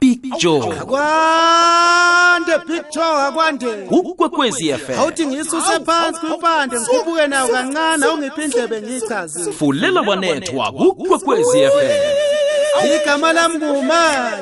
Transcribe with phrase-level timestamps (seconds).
[0.00, 3.66] Big Joe kwande picture akwande.
[3.90, 11.58] Ukwekwezi FM awuthi ngisuse phansi kwimpande ngikhuphuke nawo kancane awungiphi indlebe ngiyichazile fulela wanethwa ukwekwezi
[11.58, 14.36] FM igama lami ngumani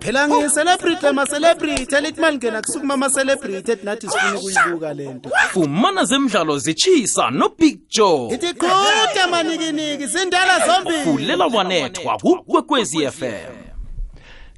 [0.00, 1.94] phela ngiyi-celebrity ama-celebrity.
[1.96, 5.30] Elithi malingena kusukuma ama-celebrity ethi nathi sifuna ukuyibuka le nto.
[5.52, 8.34] Fumana zemidlalo zitshisa no Big Joe.
[8.34, 11.04] Ithi qhuda manikiniki zindala zombili.
[11.04, 13.69] Fulela wanethwa ukwekwezi FM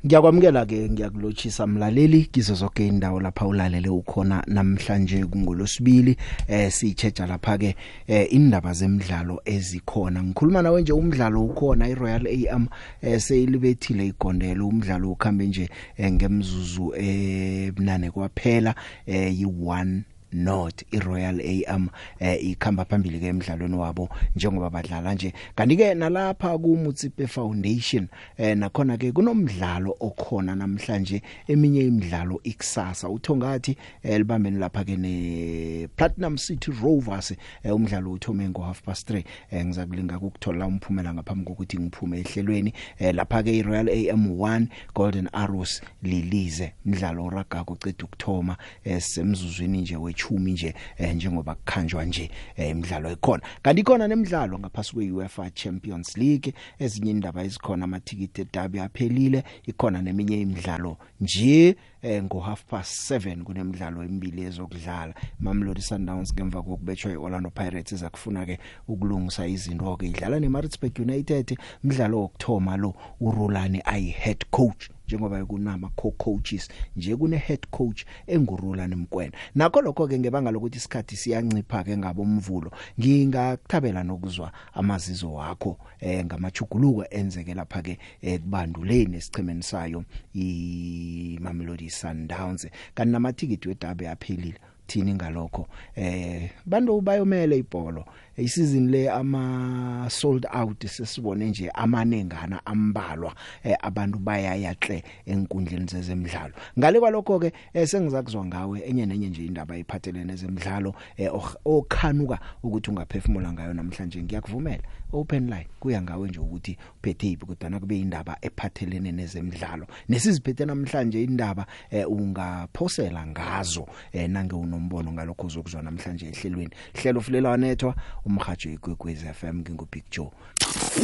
[0.07, 6.17] Ngiyakwamukela ke ngiyakulotshisa mlaleli kizo zonke indawo lapha ulalele ukhona namhlanje kungolosibili
[6.49, 7.77] eh sichecha lapha ke
[8.07, 10.23] eh indaba zemidlalo ezikhona.
[10.23, 12.67] Ngikhuluma nawe nje umdlalo ukhona iRoyal AM
[13.03, 14.69] eh seyilibethile igondelo.
[14.69, 18.75] Umdlalo ukhambe nje eh, ngemzuzu ebunane kwaphela
[19.07, 20.01] eh yi1
[20.33, 21.89] not iRoyal AM
[22.21, 25.33] eh ikhamba phambili ke emidlalweni wabo njengoba badlala nje.
[25.55, 33.09] Kanti ke nalapha ku Mutsipe Foundation eh nakhona ke kunomdlalo okhona namhlanje eminye imidlalo ikusasa.
[33.09, 37.31] Uthongathi eh, libambeni lapha ke ne Platinum City Rovers
[37.63, 42.73] eh, umdlalo uthome ngo half past 3 eh, ngizakulinga ukuthola umphumela ngaphambi kokuthi ngiphume ehlelweni.
[42.99, 46.73] Eh, lapha ke iRoyal AM 1 Golden Arrows lilize.
[46.87, 52.71] Umdlalo oragako uceda ukuthoma eh, semzuzwini nje we echumi nje eh, njengoba kukhanjwa nje eh,
[52.71, 53.43] imidlalo ekhona.
[53.63, 60.41] Kanti khona nemidlalo ngaphasi kweUEFA Champions League ezinye indaba ezikhona amathikiti edabi aphelile ikhona neminye
[60.41, 65.15] imidlalo nje eh, ngo half past 7 kunemidlalo emibili ezokudlala.
[65.41, 68.59] Mamelodi Sundowns ngemva kokubetshwa iOrlando Pirates ezakufuna ke
[68.89, 75.91] ukulungisa izinto ke idlala neMaritzburg United umdlalo wokthoma lo uRulani ayi head coach njengoba kunama
[75.97, 81.97] co-coaches nje kune head coach engurula nemkwena nakho lokho ke ngebanga lokuthi isikhathi siyancipha ke
[81.97, 91.85] ngabomvulo ngingakuthabela nokuzwa amazizo wakho eh ngamachuguluko enzeke lapha ke eh, kubanduleni esichemeni sayo iMamelodi
[91.93, 92.67] Sundowns.
[92.95, 98.05] Kanti namathikiti wedabe aphelile thini ngalokho eh bantu bayomele ibhola
[98.37, 103.35] isizini le ama sold out sesibone nje amanengana ambalwa
[103.65, 106.55] eh, abantu bayayahle enkundleni zezemidlalo.
[106.79, 111.31] Ngale kwalokho ke eh, sengizakuzwa ngawe enye nenye nje indaba iphathelene nezemidlalo eh,
[111.65, 114.23] okhanuka ukuthi ungaphefumula ngayo namhlanje.
[114.23, 114.83] Ngiyakuvumela.
[115.13, 119.87] Open line kuya ngawe nje ukuthi uphethe ipi kodwa kube indaba ephathelene nezemidlalo.
[120.09, 126.71] Nesiziphethe namhlanje indaba eh, ungaphosela ngazo eh, nange unombono ngalokho uzokuzwa namhlanje ehlelweni.
[126.95, 127.95] Hlelo fulela wanethwa
[128.27, 130.31] umhajo igwegwezi FM ngingu Big Joe.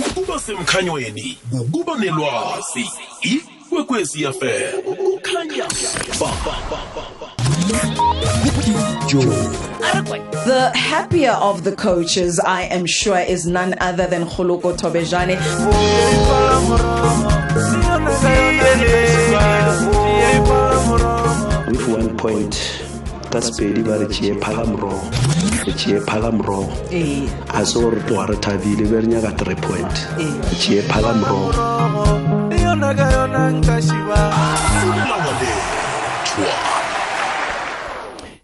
[0.08, 2.84] Ukuba semkhanyweni ukuba nelwazi
[3.22, 5.66] ikwekwezi FM kukhanya
[10.44, 15.36] The happier of the coaches, I am sure, is none other than Khuluko Tobejane.
[21.68, 22.54] with one point
[23.30, 25.00] that's pedi ba re tšee phala morogo
[25.66, 27.28] re tšee phala morogo Eh,
[27.58, 29.94] a se gore tloga re thabile be re nyaka three point.
[30.18, 31.52] Re tšee phala morogo
[36.38, 36.67] ya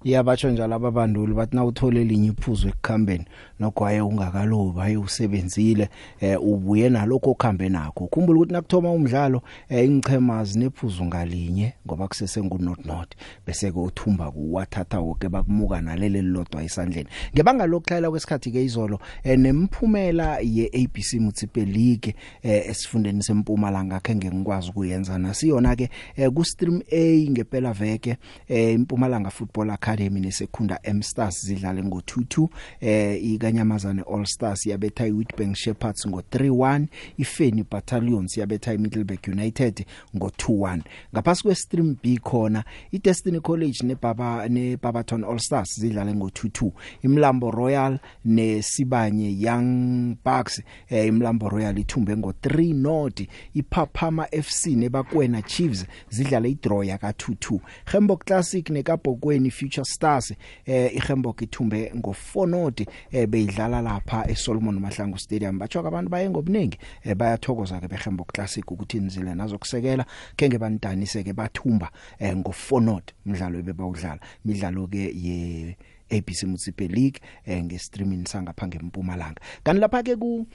[0.05, 3.25] batsho njalo ababanduli bathi na uthole linye iphuzo ekukhambeni
[3.61, 5.89] nogwaye ungakalobi hayi usebenzile
[6.21, 8.07] eh ubuye nalokho okhambe nakho.
[8.07, 13.15] Khumbula ukuthi nakuthoma umdlalo eh ingchema zinephuzo ngalinye ngoba kusese ngu not not
[13.47, 17.09] bese ke uthumba kuwathatha wonke bakumuka nalele lilodwa esandleni.
[17.35, 24.15] Ngebanga lokuhlayela kwesikhathi ke izolo eh, nemphumela ye ABC Mutsipe League eh, esifundeni sempumalanga khe
[24.15, 28.17] ngekwazi ukuyenza nasiyona ke eh, ku stream A ngempela veke
[28.49, 29.94] eh, impumalanga football academy.
[29.97, 32.49] Nesekunda M Stars zidlale ngo22
[32.81, 36.87] eh ikanyamazane All Stars yabetha iWitbank Shepherds ngo31
[37.19, 40.81] ifeni Battalions yabetha iMiddleburg United ngo21
[41.15, 46.71] ngaphasi kwestream B khona iDestiny College neBaba neBabaton All Stars zidlale ngo22
[47.03, 53.21] imlambo Royal nesibanye Young Bucks eh, imlambo Royal ithumbe ngo3 not.
[53.55, 57.59] iPaphama FC nebakwena Chiefs zidlale idraw yaka22
[57.93, 60.35] Gembo Classic nekabhokweni Future Stars
[60.67, 62.81] eh iGembo ithumbe ngo4 not
[63.13, 65.59] eh beyidlala lapha eSolomon Mahlangu Stadium.
[65.59, 70.07] Bachoka abantu baye ngobunengi eh, bayathokoza ke beGembo Classic ukuthi nizile nazokusekela.
[70.37, 75.77] Kenge banidanise ke bathumba eh, ngo4 not umdlalo ebebawudlala imidlalo ke ye
[76.11, 79.41] ABC Municipal League eh, nge streaming sangapha ngempumalanga.
[79.65, 80.47] Kanti lapha ke ku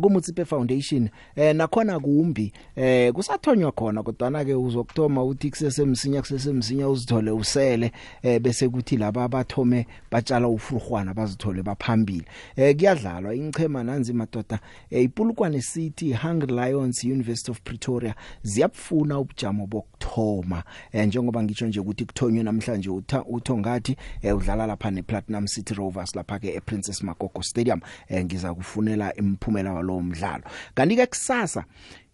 [0.00, 7.30] kumutsipe foundation eh nakhona kumbi eh kusathonywa khona kodwa ke uzokthoma uthi kusesemsinya kusesemsinya uzithole
[7.30, 7.92] usele
[8.22, 12.24] eh bese kuthi laba abathome batshala ufurhwana bazithole baphambili.
[12.56, 14.58] Eh kuyadlalwa ingchema nanzi madoda
[14.90, 21.80] eh, ipulukwane city hungry lions university of pretoria ziyabufuna ubujamo bokthoma eh njengoba ngisho nje
[21.80, 27.42] ukuthi kuthonywe namhlanje utha- uthongathi eh, udlala lapha neplatinum city rovers lapha ke eprincess magogo
[27.42, 27.80] stadium.
[28.08, 30.44] Eh, ngiza kufunela imphumela walowo mdlalo
[30.74, 31.64] kanti ke kusasa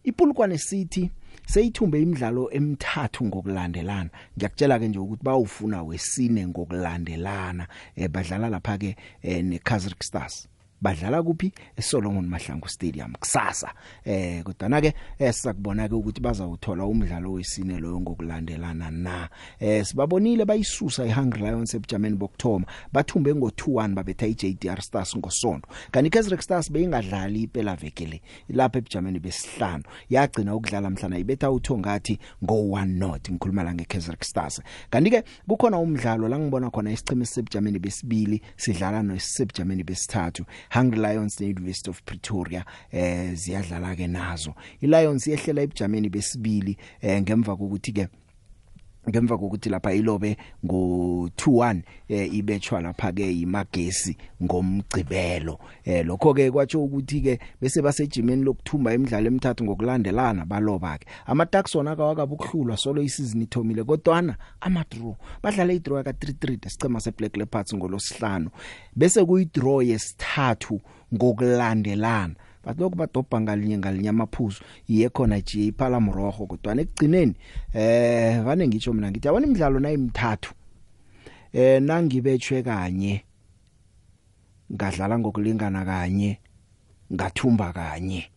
[0.04, 1.10] ipulukwane city
[1.46, 4.10] seyithumbe imidlalo emithathu ngokulandelana.
[4.36, 10.48] Ngiyakutshela ke nje ukuthi bawufuna wesine ngokulandelana eh, badlala lapha ke eh, neKaizer Stars
[10.80, 11.52] badlala kuphi?
[11.76, 13.72] eSolomon Mahlangu Stadium kusasa.
[14.04, 19.28] Eh kodwa ke esakubona ke ukuthi bazawuthola umdlalo wesine loyo ngokulandelana na.
[19.60, 26.42] Eh sibabonile bayisusa iHungry Lions ebujameni bokthoma bathumbe ngo2-1 babetha iJDR Stars ngosonto kanti iKaizer
[26.42, 29.84] Stars beyingadlali iphela vekele lapha ebujameni besihlanu.
[30.10, 34.62] Yagcina ukudlala mhlana ibetha uthongathi ngo1 not ngikhuluma la ngeKaizer Stars.
[34.90, 40.44] Kanti ke kukhona umdlalo la ngibona khona isicheme sebujameni besibili sidlala nesebujameni besithathu.
[40.70, 44.54] Hungry Lions ne University of Pretoria eh ziyadlala ke nazo.
[44.82, 48.08] iLions yehlela ebujameni besibili eh ngemva kokuthi ke
[49.10, 55.58] ngemva kokuthi lapha ilobe ngo21 eh ibetshwa lapha ke imagesi ngomgcibelo.
[55.84, 61.74] Eh lokho ke kwatsho ukuthi ke bese basejimeni lokuthumba imidlalo emithathu ngokulandelana baloba ke amaTucks
[61.74, 68.50] wona akawakabukuhlulwa solo isizini ithomile kodwana amadraw badlala idraw ka 3-3 desicema seBlack Leopards ngolosihlanu
[68.96, 70.80] bese kuyidraw yesithathu
[71.14, 72.34] ngokulandelana.
[72.66, 77.34] Bathi lokhu badobha ngalinye ngalinye amaphuzu iye khona nje iphala mrogo kodwa nekugcineni
[77.74, 80.54] eh vane ngitsho mina ngithi yabona imidlalo nayimithathu
[81.52, 83.22] eh nangibetshwe kanye
[84.72, 86.38] ngadlala ngokulingana kanye
[87.12, 88.30] ngathumba kanye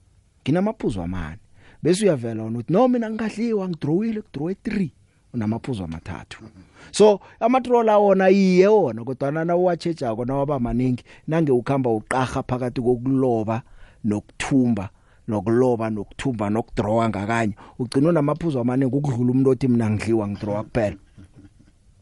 [0.44, 1.42] nginamaphuzu amane.
[1.84, 4.90] Bese uyavela wona uthi no mina ngingadliwa ngidrowile kudrowe 3
[5.34, 6.44] unamaphuzu amathathu.
[6.92, 13.62] So amatrola wona iye wona kodwa na wacheja nawaba maningi nange ukhamba uqarha phakathi kokuloba
[14.04, 14.90] nokuthumba
[15.28, 17.56] nokuloba nokuthumba nokudrawa ngakanye.
[17.80, 20.98] Ugcina unamaphuzu amaningi ukudlula umuntu othi mina ngidliwa ngidrawa kuphela.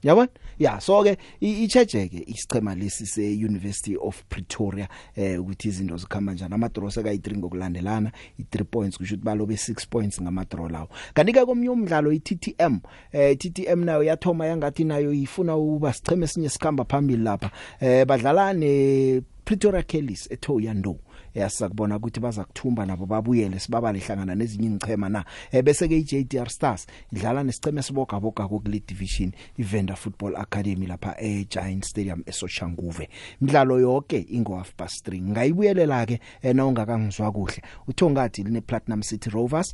[0.03, 0.29] Yabona?
[0.59, 6.53] Ya so ke ichejeke isichema lesi se University of Pretoria eh ukuthi izinto zikhamba njani.
[6.53, 10.89] Ama draw seka i3 ngokulandelana i3 points kusho ukuthi balobe 6 points ngama draw lawo.
[11.13, 12.79] Kanti ke komnye umdlalo iTTM
[13.11, 17.51] eh TTM nayo yathoma yangathi nayo ifuna uba sicheme esinye sikhamba phambili lapha.
[17.79, 20.99] Eh badlala ne Pretoria Kellys eThoyando
[21.39, 25.25] yasakubona ukuthi baza kuthumba nabo babuyele sibabale hlangana nezinye ingchema na.
[25.51, 30.87] Eh bese ke iJDR Stars idlala nesicheme siboga boga ku League Division iVenda Football Academy
[30.87, 33.09] lapha eGiant Stadium eSoshanguve.
[33.41, 36.19] Imidlalo yonke ingo half past 3 ngayibuyelela ke
[36.53, 39.73] na ungakangizwa kuhle uthongathi line Platinum City Rovers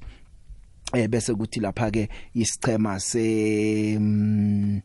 [0.93, 4.81] eh bese kuthi lapha ke isichema se mm,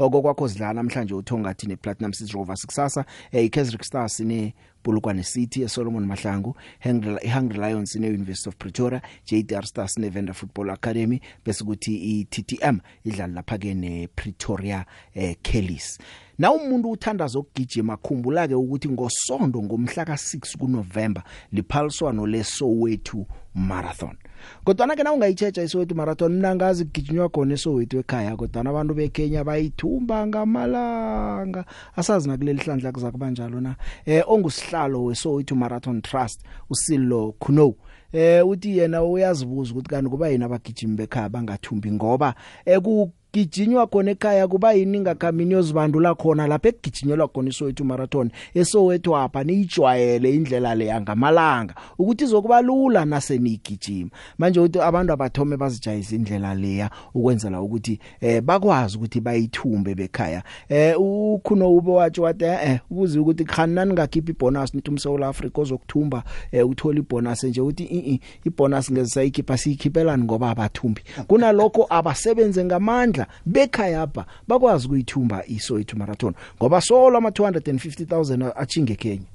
[0.00, 6.06] okokwakho sidlala namhlanje uthongathi nePlatinum City Rovers kusasa eh, iKaizer Stars ne Polokwane City eSolomon
[6.06, 12.20] Mahlangu Hungry, Lions ne University of Pretoria JDR Stars ne Venda Football Academy bese kuthi
[12.20, 15.98] iTTM idlala lapha ke ne Pretoria eh, Kellys.
[16.38, 21.22] Na umuntu uthanda zokugijima khumbula ke ukuthi ngosonto ngomhla ka6 kuNovember
[21.52, 24.16] liphaliswano leSoweto Marathon.
[24.64, 29.44] Kodwa ke na ungayichecha iSoweto Marathon mina ngazi kugijinywa khona eSoweto ekhaya kodwa abantu beKenya
[29.44, 31.64] bayithumba ngamalanga.
[31.96, 33.76] Asazi nakuleli hlandla kuzakuba njalo na.
[34.06, 36.40] Eh ongusihlalo weSoweto Marathon Trust
[36.70, 37.74] uSilo Kuno
[38.12, 42.34] eh uthi yena uyazibuza ukuthi kanti kuba yini abagijimi bekhaya bangathumbi ngoba
[42.64, 48.30] eku gijinywa khona ekhaya kuba yini ngakhamini yozibandula khona lapha egijinyelwa khona iSoweto Marathon.
[48.54, 56.16] eSoweto apha niyijwayele indlela le yangamalanga ukuthi izokuba lula nasenigijima manje uthi abantu abathome bazijayisa
[56.16, 60.42] indlela leya ukwenzela ukuthi eh bakwazi ukuthi bayithumbe bekhaya.
[60.68, 66.22] Eh ukhuno ube wathi wathi eh ubuzi ukuthi khanani ngakhipha ibonus nithi umSouth Africa ozokuthumba
[66.52, 71.02] eh uthola ibonus nje uthi i ibonus ngezisayikhipha siyikhiphelani ngoba abathumbi.
[71.26, 79.26] Kunalokho abasebenze ngamandla bekhaya apha bakwazi ukuyithumba iSoweto Marathon ngoba solo ama 250000 achinge Kenya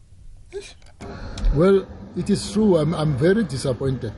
[1.55, 2.77] Well, it is true.
[2.77, 4.13] I'm, I'm very disappointed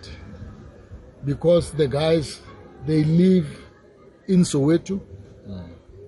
[1.25, 2.41] because the guys,
[2.85, 3.47] they live
[4.27, 5.01] in Soweto.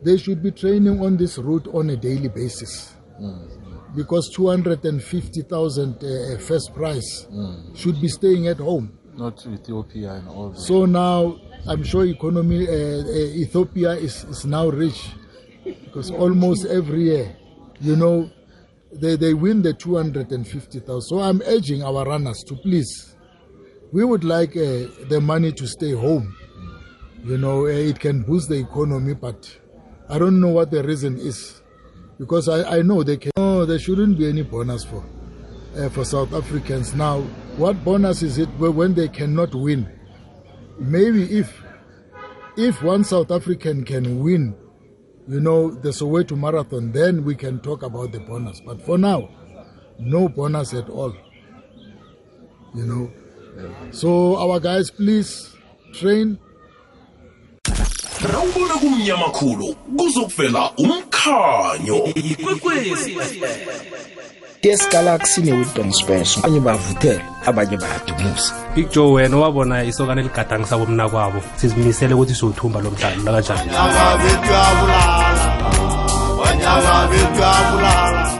[0.03, 2.93] They should be training on this route on a daily basis.
[3.95, 7.27] Because 250,000 uh, first prize
[7.75, 8.99] should be staying at home.
[9.19, 10.59] not Ethiopia and all that.
[10.59, 11.37] So now
[11.67, 15.09] I'm sure economy uh, uh, Ethiopia is, is now rich
[15.63, 17.35] because almost every year,
[17.81, 18.29] you know,
[18.91, 21.01] they, they win the 250,000.
[21.01, 23.15] So I'm urging our runners to please,
[23.91, 26.35] we would like uh, the money to stay home.
[27.23, 29.55] You know, uh, it can boost the economy, but
[30.09, 31.61] I don't know what the reason is.
[32.17, 35.03] Because I, I know they can, no, there shouldn't be any bonus for,
[35.77, 36.93] uh, for South Africans.
[36.95, 37.21] Now,
[37.57, 39.98] what bonus is it when they cannot win?
[40.79, 41.61] Maybe if,
[42.57, 44.55] if one South African can win
[45.29, 48.61] you know, the Soweto Marathon, then we can talk about the bonus.
[48.61, 49.29] But for now,
[49.99, 51.15] no bonus at all.
[52.73, 53.11] You know.
[53.91, 55.55] So our guys, please
[55.93, 56.39] train.
[58.19, 62.13] Rawubona kumnyama khulu kuzokuvela umkhanyo
[64.61, 68.53] tes galaxy ne-wisdom space abanye bavuthela abanye bayadumusa.
[68.75, 71.39] Big joe wena wabona isokane ligadangisa komna kwabo.
[71.55, 73.71] Sizimisele ukuthi siwuthumba lo mdlalo nakanjani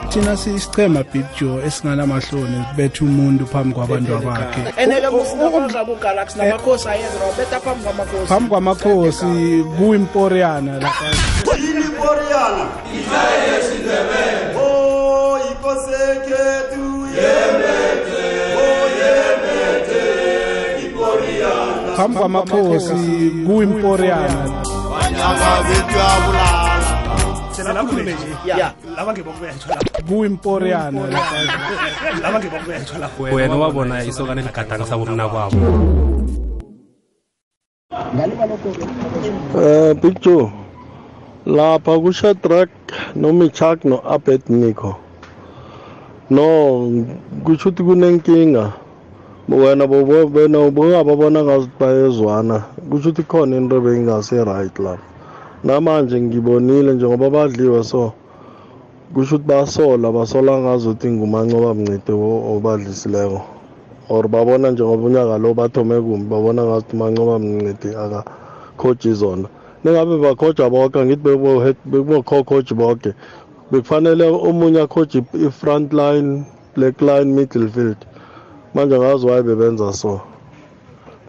[0.09, 4.61] thina siyisichema big joe esinganamahloni betha umuntu phambi kwabantu abakhe.
[8.27, 11.05] Phambi kwamakhosi kuyimporiana lapha
[21.97, 22.93] phambi kwamakhosi
[23.45, 24.63] kuyimporiana
[30.07, 31.01] kuyimporiana
[33.31, 35.57] wena wabona isokane ligadangisa komna kwabo.
[39.61, 40.51] Eh Big Joe
[41.45, 42.69] lapha ku Shadrack
[43.15, 43.83] no Michak
[46.29, 48.73] no Abednego no kusho ukuthi kunenkinga.
[49.49, 52.65] Wena bobo wena ubungababona ngazi bayezwana.
[52.89, 55.01] Kusho ukuthi khona into ebeyingase right lapha
[55.63, 58.13] namanje ngibonile njengoba badliwe so
[59.13, 63.41] kusho ukuthi basola basola ngazuthi ngumancoba mncide obadlisileko.
[64.09, 69.47] Or babona njengoba unyaka lo bathome kumbi babona ngazuthi umancoba mncide akakhoji zona.
[69.83, 71.23] Ningabe bakhoja bonke ngithi
[71.85, 73.13] bekubokhoji bonke
[73.71, 76.45] bekufanele omunye akhoji i-front line
[76.75, 77.97] black line middle field.
[78.73, 80.21] Manje ngazi why bebenza so.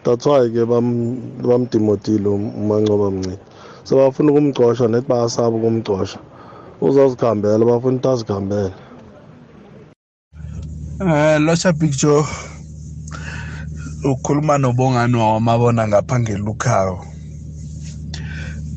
[0.03, 3.39] That's why ke bamdimotile umancoba mncide
[3.83, 6.19] sebafuna ukumcosha nethi bayasaba ukumcosha
[6.81, 8.73] uzazikhambela bafuna ukuthi azikhambele.
[10.99, 12.25] Eh Locha Big Joe
[14.03, 16.99] ukhuluma nobongani wamabona ngapha ngelukhayo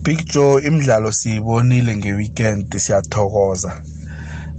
[0.05, 3.83] Big Joe imidlalo siyibonile ngeweekend siyathokoza.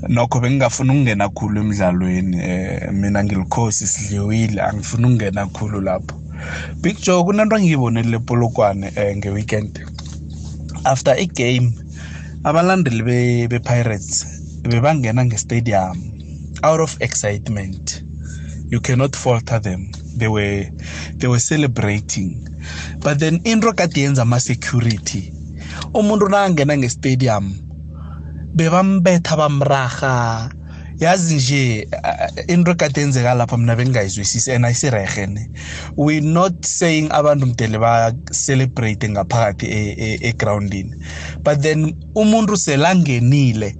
[0.09, 6.15] Nokho bengingafuna ukungena khulu emidlalweni eh mina ngilikhosi sidliwile angifuni ukungena khulu lapho.
[6.81, 9.85] Big Joe kunento engiyibonile lepolokwane eh ngeweekend.
[10.83, 11.73] After igame
[12.43, 14.25] abalandeli be, be Pirates
[14.61, 15.97] bebangena ngestadium
[16.63, 18.03] out of excitement.
[18.71, 19.91] You cannot falter them.
[20.17, 20.71] They were
[21.17, 22.47] they were celebrating.
[22.99, 25.34] But then into kade yenza ama-security
[25.93, 27.59] umuntu nakangena ngestadium
[28.53, 30.49] bebambetha bamraha
[30.99, 35.49] yazi nje uh, into kade yenzeka lapha mina bengingayizwisisi and ayisirehe ne.
[35.97, 39.67] We not saying abantu mdele ba-celebrate ngaphakathi
[40.21, 40.93] egrawundini
[41.43, 43.75] but then umuntu selangenile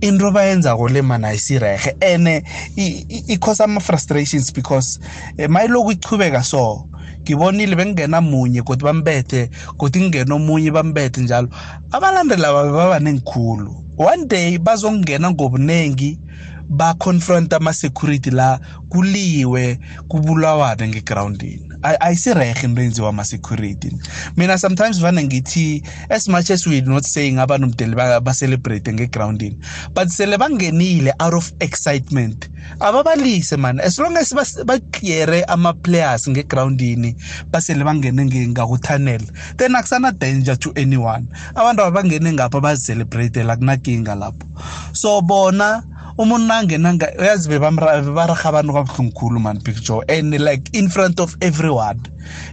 [0.00, 2.42] into bayenzako le mana ayisirehe and
[2.76, 4.98] i-cause ama-frustrations because
[5.38, 6.88] um mayiloku ichubeka so
[7.22, 11.48] ngibonile bengingena munye kodwa bambethe kodwa ingena omunye bambethe njalo.
[11.90, 16.20] Abalandeli aba babanengi khulu one day bazongena ngobunengi
[16.68, 23.90] ba-confront ama-security la kuliwe kubulawane ngegrawundini ayisirehe into enziwa ama-security
[24.36, 29.58] mina sometimes vane ngithi as much as we're not saying abantu mdele ba-celebrate ngegrawundini
[29.94, 32.48] but sele bangenile out of excitement.
[32.80, 34.32] Ababalise man as long as
[34.64, 37.16] bacleare ama-players ngegrawundini
[37.50, 39.22] basele bangene ngakutunnel
[39.56, 41.28] then akusana danger to anyone.
[41.54, 44.46] Abantu ababangene ngapha bazicelebrate la kunakinga lapho.
[44.92, 45.82] So bona
[46.18, 52.00] umuntu nangenanga uyazi bebaraha abantu kabuhlungu khulu man picture and like in front of everyone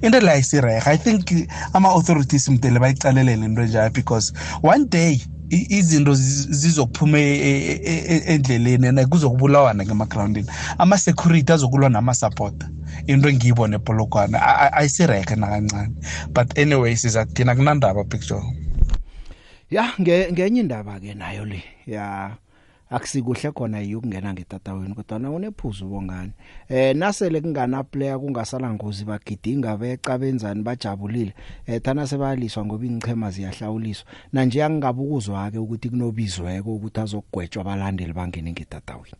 [0.02, 7.20] into le ayisirehe i think ama-authorities mdele bayicalelele into enjaya because one day izinto zizokuphuma
[7.20, 12.70] endleleni and kuzokubulawana ngemagrawundini ama-security azokulwa nama-supporter
[13.08, 14.38] into engiyibone epolokwane
[14.72, 15.94] ayisirehe nakancane.
[16.34, 18.44] But anyway siza kuthina kunandaba picture
[19.72, 22.32] ya ngenye indaba ke nayo le ya
[22.96, 26.32] akusikuhle khona yikungena ngetatawini kodwa na unephuzu bongani.
[26.70, 31.34] Eh nasele kungana player kungasala ngozi bagidinga beca benzani bajabulile.
[31.66, 34.06] Eh thana sebaliswa ngoba ingchema ziyahlawuliswa.
[34.34, 39.18] Manje yangingabukuzwa ke ukuthi kunobizweko ukuthi azogwetshwa abalandeli bangene ngetatawini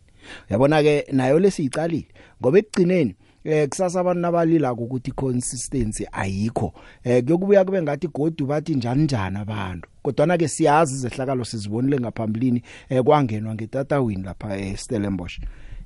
[0.50, 2.08] yabona ke nayo lesiyicalile
[2.40, 3.14] ngoba ekugcineni
[3.44, 6.72] eh kusasa abantu nabalila ukuthi consistency ayikho.
[7.04, 9.88] Eh kuyokubuya kube ngathi godu bathi njani njani abantu.
[10.02, 15.40] Kodwa na ke siyazi izehlakalo sizibonile ngaphambilini eh kwangenwa ngetatawini lapha eStellenbosch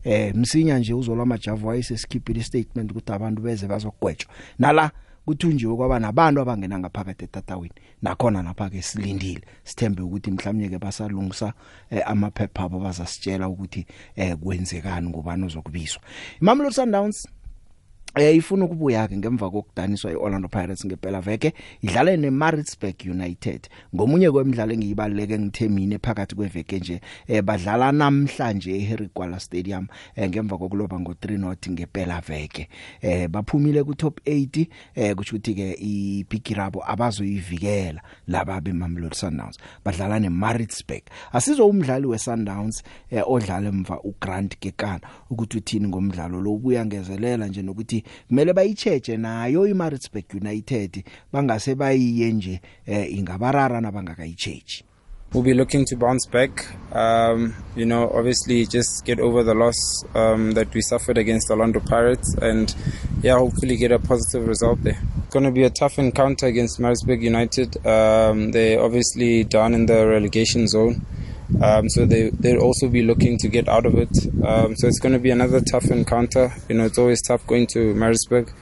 [0.05, 4.91] eh msinya nje uzolwa majavu wayesesikhiphile statement ukuthi abantu beze bazogwetshwa nala
[5.27, 9.43] kuthunjiwe kwaba nabantu abangena ngaphakathi etatawini nakhona lapha ke silindile.
[9.65, 11.53] Sithembe ukuthi mhlawumnye ke basalungisa
[11.91, 13.87] eh, amaphepha abo bazasitshela ukuthi
[14.17, 16.03] eh kwenzekani ngubani ozokubizwa.
[16.41, 17.29] Mamelodi Sundowns
[18.17, 23.69] Eh ifuna ukubuya ke ngemva kokudaniswa iOrlando Pirates ngempela veke idlale neMaritzburg United.
[23.95, 29.87] Ngomunye kwemidlalo engiyibaleke ngithemine phakathi kweveke nje eh badlala namhlanje eHarry Gwala Stadium
[30.17, 32.69] eh, ngemva kokuloba ngo3 not ngempela veke.
[33.00, 39.59] Eh baphumile ku top 8 eh kusho ukuthi ke iBigirabo abazoyivikela laba beMamelodi Sundowns.
[39.85, 41.03] Badlala neMaritzburg.
[41.33, 45.00] Asizo umdlali weSundowns eh, odlala emva uGrant Gekana.
[45.31, 46.53] Ukuthi uthini ngomdlalo lo?
[46.53, 47.98] Ubuya ngezelela nje nokuthi
[48.28, 54.85] kumele bayicheche nayo iMaritzburg United bangase bayiye nje eh, ingabarara nabangakayichechi
[55.35, 56.67] We'll be looking to bounce back.
[56.90, 59.76] Um, you know, obviously, just get over the loss
[60.14, 62.75] um, that we suffered against Orlando Pirates, and
[63.21, 64.99] yeah, hopefully get a positive result there.
[65.19, 67.76] It's going to be a tough encounter against Marisburg United.
[67.87, 71.05] Um, they're obviously down in the relegation zone,
[71.62, 74.14] um, so they they'll also be looking to get out of it.
[74.45, 76.52] Um, so it's going to be another tough encounter.
[76.69, 78.52] You know, it's always tough going to Marisburg,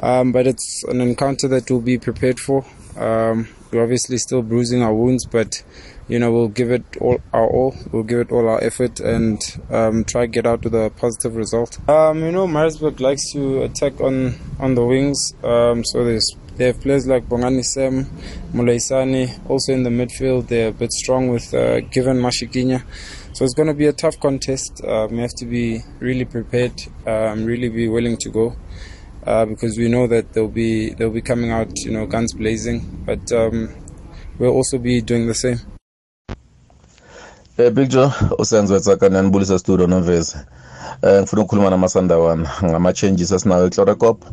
[0.00, 2.64] um, but it's an encounter that we'll be prepared for.
[2.96, 5.62] Um, we're obviously still bruising our wounds, but
[6.08, 7.74] you know we'll give it all our all.
[7.90, 11.78] We'll give it all our effort and um, try get out with a positive result.
[11.88, 15.34] Um, you know, Marisburg likes to attack on on the wings.
[15.42, 18.04] So there's they have players like Bongani Sem,
[18.52, 20.48] Mulaisani, also in the midfield.
[20.48, 22.82] They're a bit strong with uh, Given Mashikinya.
[23.32, 24.84] So it's going to be a tough contest.
[24.84, 26.72] Um, we have to be really prepared,
[27.06, 28.54] um, really be willing to go.
[29.24, 32.80] Uh, because we know that they'll be they'll be coming out, you know, guns blazing.
[33.06, 33.72] But um,
[34.38, 35.60] we'll also be doing the same.
[37.58, 40.36] Eh Big Joe usenzo etsakana nibulisa studio nomvezi.
[41.02, 42.50] Eh ngifuna ukukhuluma namasandawana.
[42.64, 44.24] Ngama changes asinayo eCloracop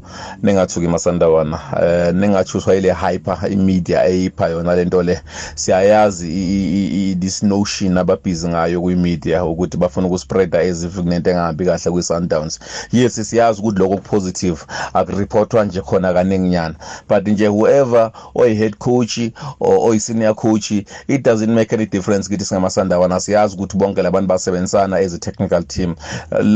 [0.43, 1.59] ningathuki masandawana.
[1.81, 5.21] Eh ningathuswa ile hyper imedia eyipha yona lento le.
[5.55, 12.59] Siyayazi this notion ababhizi ngayo kwimedia ukuthi bafuna ukuspreada as if kunento engahambi kahle kwi-Sundowns.
[12.91, 16.75] Yes siyazi ukuthi lokho positive akureportwa nje khona kaninginyana
[17.09, 19.19] but nje whoever oyi head coach
[19.59, 23.19] or oyi senior coach it doesn't make any difference kithi singamasandawana.
[23.19, 25.95] Siyazi ukuthi bonke labantu basebenzisana as a technical team.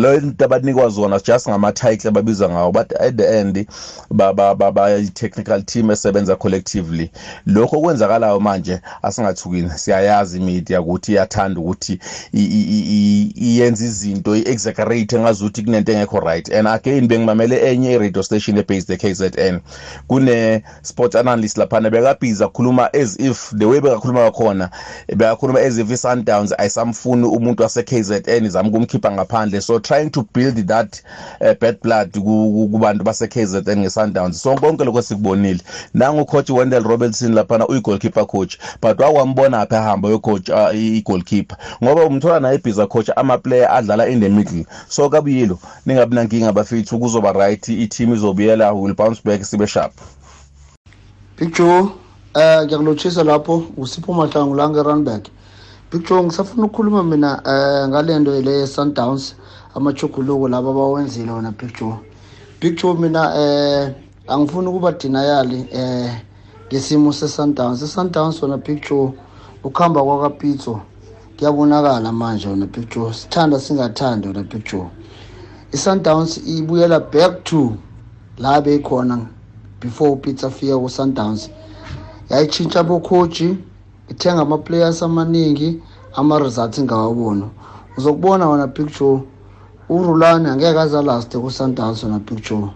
[0.01, 3.67] Lo nto abanikwa zona just ngama-title ababiza ngawo but at the end
[4.10, 7.12] ba-technical team esebenza collectively.
[7.45, 11.99] Lokho okwenzakalayo manje asingathukini siyayazi imedia ukuthi iyathanda ukuthi
[12.34, 16.49] iyenza izinto i-exaggerate engazuthi kunento engekho right.
[16.53, 19.60] And again bengimamele enye i-radio station ebased e-KZN
[20.08, 24.69] kune-sport analyst laphana bekabhiza kukhuluma as if the way bekakhuluma kakhona
[25.08, 29.62] bekakhuluma as if i-sundowns ayisamfuni umuntu wase-KZN izama ukumkhipha ngaphandle.
[29.62, 31.02] So trying to build that
[31.41, 34.34] uh, bad blood kubantu base-KZN nge-Sundowns.
[34.34, 35.62] So konke lokho sikubonile.
[35.93, 41.58] Nangu coach Wendell Robertson laphana uyi-goalkeeper coach but wakwambona apha ehamba yocoach uh, i-goalkeeper.
[41.84, 44.65] Ngoba umthola naye ibhiza coach ama-player adlala in the middle.
[44.88, 45.60] So kabuyilo.
[45.86, 49.93] Ningabi nankinga bafethu kuzoba right i-team izobuyela will bounce back sibe sharp.
[51.38, 51.89] Big Joe
[52.36, 55.28] eh ngiyakulotshisa lapho usipho mahlangu la nge-Randburg
[55.91, 59.36] Big Joe ngisafuna ukukhuluma mina eh ngalento le Sundowns
[59.75, 61.95] amachuguluko laba abawenzile wona Big Joe.
[62.62, 63.91] Big Joe mina eh
[64.27, 66.12] angifuni ukuba denial eh
[66.67, 67.81] ngesimo se-Sundowns.
[67.81, 69.13] i-Sundowns wona Big Joe
[69.63, 70.79] ukuhamba kwakapitso
[71.38, 73.13] kuyabonakala manje wona Big Joe.
[73.13, 74.88] Sithanda singathandi wona Big Joe.
[75.73, 77.73] i-Sundowns ibuyela back to
[78.38, 79.25] la beyikhona
[79.81, 81.49] before upitso afika ku-Sundowns.
[82.29, 83.57] Yayitshintsha abokhoji
[84.09, 85.81] ithenga ama-players amaningi
[86.15, 87.43] ama-results ingawaboni
[87.97, 89.21] uzokubona wona Big Joe
[89.93, 92.69] urulani angeke aze alaste ku-Sundowns wona Big Joe.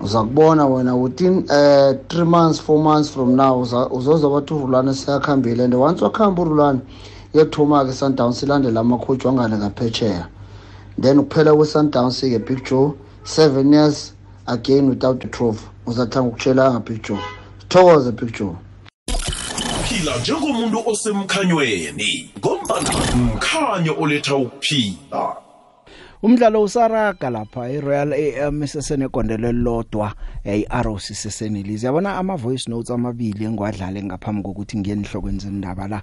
[0.00, 5.64] Uza kubona wena within uh, three months four months from now uzozwa bathi urulane seyakhambile.
[5.64, 6.80] And once wakhamba urulane
[7.34, 10.26] iyothuma-ke i-sundowns ilandele amakhoji wangale ngaphetsheya.
[11.00, 12.94] Then ukuphela kwe-sundowns-ke big joe
[13.24, 14.12] seven years
[14.46, 15.66] again without a trophy.
[15.86, 17.18] Uzathanga ukutshelanga big joe.
[17.68, 18.56] Thokoze big joe.
[19.84, 22.30] Phila njengomuntu osemkhanyweni
[23.14, 25.43] mkhanyo oletha ukuphila.
[26.24, 34.02] Umdlalo usaraga lapha iRoyal AM isesenegondelo elilodwa iROC sesenelise yabona ama voice notes amabili engwadlale
[34.02, 36.02] ngaphambi kokuthi ngiye enihlokweni zendaba la.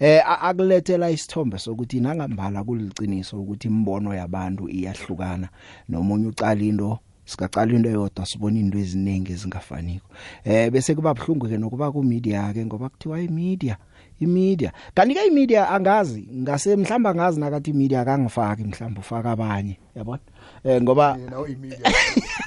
[0.00, 5.48] Eh akulethela isithombe sokuthi nangambala kuliciniso ukuthi imbono yabantu iyahlukana.
[5.88, 10.08] Nomunye ucala into sikacala into yodwa sibona into eziningi ezingafaniko.
[10.44, 13.76] Eh bese kuba bhlungu ke nokuba ku media ke ngoba kuthiwa imedia
[14.20, 14.72] imedia.
[14.94, 20.22] Kanti ke imedia angazi ngase mhlamba ngazi nakathi imedia akangifaki mhlamba ufaka abanye yabona?
[20.64, 21.18] Eh ngoba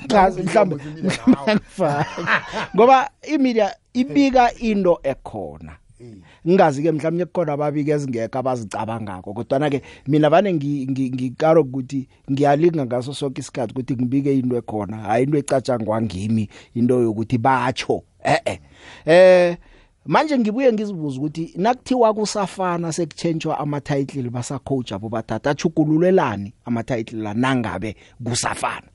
[0.05, 2.21] ngazi mhlamba mhlamba ngifaki
[2.75, 5.77] ngoba imedia ibika into ekhona.
[6.47, 13.13] Ngazi ke mhlawumnye kukhona ababike ezingekho abazicabangako kodwa ke mina vane ngikaro ukuthi ngiyalinga ngaso
[13.13, 14.97] sonke isikhathi ukuthi ngibike into ekhona.
[14.97, 18.59] Hayi into ecatshangwa ngimi into yokuthi batsho eh eh
[19.05, 19.57] eh
[20.05, 26.83] manje ngibuye ngizibuza ukuthi nakuthiwa kusafana sekuchentshwa ama title basa coach abo bathatha achugululelani ama
[26.83, 28.87] title la nangabe kusafana?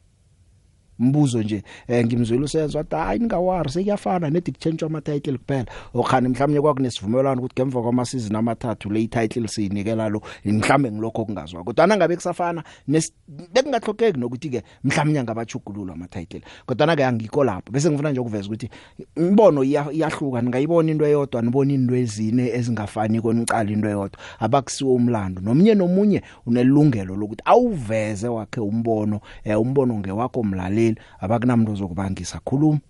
[0.98, 5.66] Mbuzo nje eh, ngimzwela usenzo wathi hayi ningawari sekuyafana nedi kuchentshwa ama title kuphela.
[5.94, 11.64] Okhani mhlawumnye kwakunesivumelwano ukuthi ngemva kwama season amathathu le title siyinikela lo mhlawumbe ngilokho kungazwa
[11.64, 12.62] kodwa nangabe kusafana
[13.54, 17.72] bekungahlokeki nokuthi ke mhlawumnye ngabachugululwa ama title kodwa ke angikho lapho.
[17.72, 18.70] Bese ngifuna nje ukuveza ukuthi
[19.16, 20.42] imbono iya- iyahluka.
[20.42, 24.18] Ningayibona into eyodwa nibona into ezine ezingafani konicala into eyodwa.
[24.40, 25.40] Abakusiwe umlando.
[25.42, 30.85] Nomnye nomunye unelungelo lokuthi awuveze wakhe umbono eh, umbono ngewakho mlaleli.
[31.20, 32.80] Abakunamuntu ozokubangisa khuluma.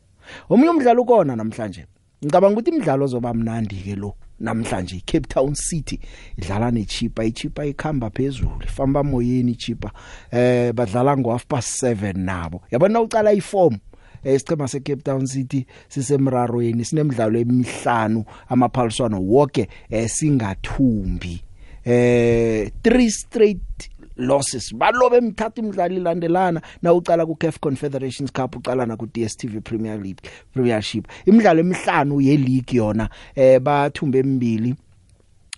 [0.50, 1.86] Omunye umdlalo ukona namhlanje?
[2.24, 4.96] Ngicabanga ukuthi imidlalo ozoba mnandi ke lo namhlanje.
[4.96, 6.00] iCape Town City
[6.38, 9.90] idlala neChipa iChipa ikhamba phezulu ifamba moyeni iChipa
[10.30, 12.62] eh badlala ngo half past 7 nabo.
[12.70, 13.78] Yabona ucala iform?
[14.24, 21.42] Esichema seCape Town City sisemrarweni sinemidlalo emihlanu amaphaliswano wonke eh, singathumbi.
[21.84, 24.74] Eh 3 straight losses.
[24.74, 29.98] Balobe emthatha imidlalo ilandelana na ucala ku CAF Confederations Cup ucala na ku DStv Premier
[30.00, 31.08] League Premiership.
[31.26, 34.74] Imidlalo emihlanu ye league yona eh bathumbe emibili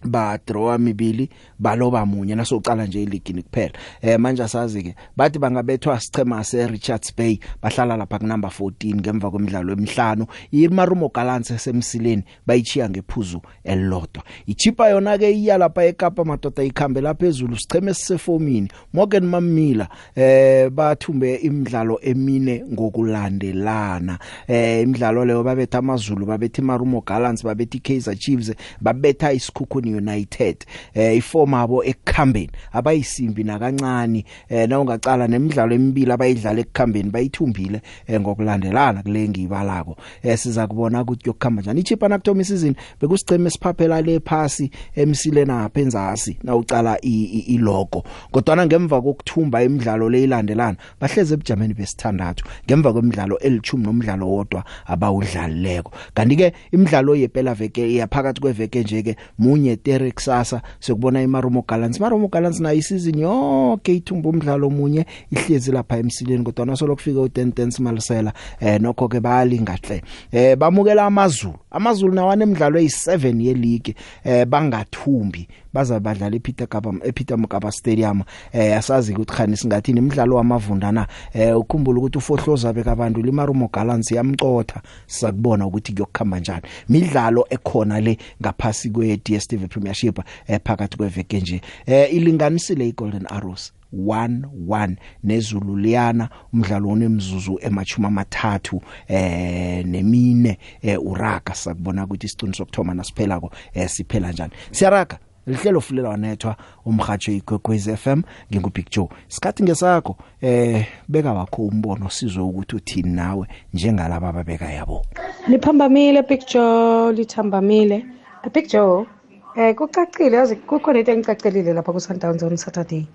[0.04, 6.00] ba draw amibili baloba munye nasocala nje iligini kuphela eh manje asazi ke bathi bangabethwa
[6.00, 10.26] sichema se Richards Bay bahlala lapha ku number 14 ngemva kwemidlalo emihlanu.
[10.52, 14.22] iMarumo Gallants esemsileni bayichiya ngephuzu elilodwa.
[14.46, 21.34] Ichipa yona ke iya lapha eKapa madoda ikhambela phezulu sicheme sisefomini Morgan Mamila eh bathumbe
[21.34, 24.18] imidlalo emine ngokulandelana.
[24.48, 30.56] Eh imidlalo leyo babetha amazulu babetha iMarumo Gallants babetha iKaizer Chiefs babetha isikhukhuni United
[30.94, 38.20] eh iform abo ekukhambeni abayisimbi nakancane eh na ungacala nemidlalo emibili abayidlala ekukhambeni bayithumbile eh,
[38.20, 41.80] ngokulandelana kule ngibalako eh siza kubona ukuthi yokukhamba njani.
[41.80, 49.02] Ichipa nakuthoma isizini bekusicheme siphaphela le phasi emsileni apha enzasi na ucala ilogo kodwa ngemva
[49.02, 55.92] kokuthumba imidlalo le ilandelana bahleze ebujameni besithandathu ngemva kwemidlalo elithumi nomdlalo wodwa abawudlalileko.
[56.14, 61.98] Kanti ke imidlalo yephela veke yaphakathi kweveke nje ke munye tere kusasa sokubona iMarumo Gallants.
[61.98, 67.70] iMarumo Gallants nayo isizini yonke ithumba umdlalo munye ihlezi lapha emsileni kodwa nasolo kufika uTenten
[67.78, 71.54] Malisela eh nokho ke bayalingahle eh bamukela amazulu.
[71.70, 75.48] amazulu nawane emidlalo eyi7 ye league eh bangathumbi.
[75.72, 78.22] Baza badlala ePeter Kapa ePeter Mokaba Stadium.
[78.52, 81.06] Eh asazi ukuthi khani singathi nemidlalo wamavundana.
[81.34, 84.82] Eh ukhumbula ukuthi ufohloza bekabantu limarumo Gallants yamcotha.
[85.06, 86.62] Sizakubona ukuthi kuyokukhamba njani.
[86.88, 91.60] Midlalo ekhona le ngaphasi kwe DStv Premiership eh phakathi kweveke nje.
[91.86, 101.54] Eh ilinganisile iGolden Arrows 1-1 nezulu liyana umdlalo onemzuzu emachuma amathathu eh nemine eh uraga.
[101.54, 104.52] Sakubona ukuthi isiqiniso sokuthoma nasiphelako eh siphela njani.
[104.70, 109.08] Siyaraga lihlelo fulela wanethwa umhajo igwegwez FM ngingubig Joe.
[109.28, 115.06] Sikhathi ngesakho eh beka wakho umbono sizwe ukuthi uthini nawe njengalabo ababeka yabo.
[115.48, 118.06] Liphambamile big joe lithambamile
[118.54, 119.06] big joe
[119.56, 123.06] eh kucacile yazi kukhona into engicacelile lapha ku Sundowns on Saturday.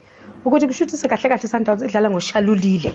[0.45, 2.91] Ukuthi kushuthise kahle kahle Sundowns idlala ngoshalulile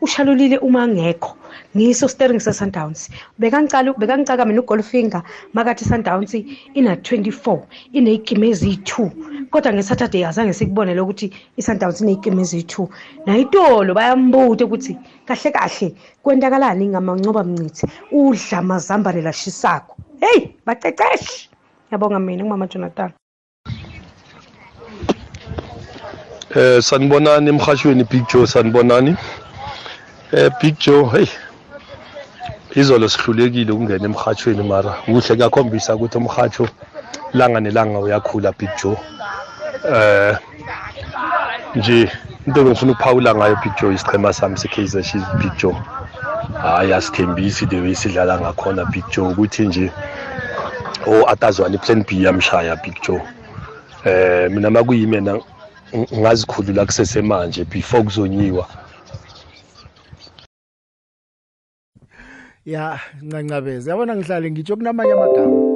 [0.00, 1.36] ushalulile uma ngekho.
[1.76, 5.22] Ngiso steering se Sundowns bekangicala bekangicaka mina uGolfinger
[5.54, 6.34] makathi Sundowns
[6.74, 7.60] ina 24
[7.92, 9.10] ineyigime ezi2
[9.50, 12.88] kodwa ngeSaturday azange sikubone ukuthi iSundowns ineyigime ezi2
[13.26, 16.88] nayitolo bayambuta ukuthi kahle kahle kwendakalani?
[16.88, 19.96] Ngamancoba mncithi udla mazambane lashisako.
[20.20, 21.51] Hey baceceshi
[21.92, 23.10] yabonga mina ngumama Jonathan.
[26.56, 29.16] Eh sanibonani emhashweni Big Joe sanibonani.
[30.32, 31.28] Eh Big Joe hey
[32.74, 34.90] izolo sihlulekile ukungena emhashweni mara.
[35.04, 36.68] Kuhle kuyakhombisa ukuthi umhacho
[37.34, 38.96] langa nelanga uyakhula big joe.
[39.94, 40.36] Eh
[41.74, 42.08] nje
[42.46, 45.76] into ngifuna ukuphawula ngayo big joe isichema sami se-kaizer chiefs big joe.
[46.62, 49.32] Hayi asithembisi the way sidlala ngakhona big joe.
[49.32, 49.90] Ukuthi nje
[51.06, 53.22] o atazwana i-plan b yamshaya joe.
[54.04, 55.40] Eh mina makuyimena
[55.94, 58.66] ngazikhulula kusesemanje before kuzonyiwa.
[62.64, 65.71] Ya ncancabeza yabona ngihlale ngitsho kunamanye amagama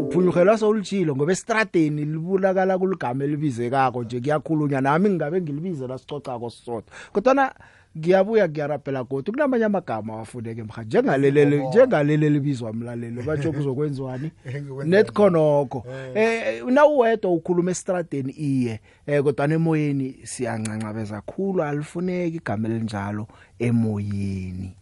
[0.00, 6.92] uphunyuhelwa sowulitshilo ngoba estradeni libulakala kuligama elibizekako nje kuyakhulunywa nami ngingabe ngilibize la sicocako sisodwa.
[7.12, 7.54] Kodwa
[7.98, 14.30] ngiyabuya ngiyarapela kodwa kunamanye amagama wafuneke mha njengalelele njengalelele libizwa umlaleli batsho kuzokwenziwani?
[14.84, 15.84] Net khonokho
[16.14, 23.26] eh nawuwedwa ukhuluma estradeni iye eh kodwa emoyeni siyancancabeza kakhulu alifuneki igama elinjalo
[23.58, 24.74] emoyeni.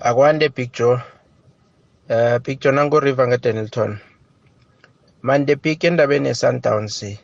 [0.00, 0.98] Akwande big joe.
[2.10, 3.98] Uh, big joe nangu river ngedenilton
[5.22, 7.18] man the big endabeni ye-sundowns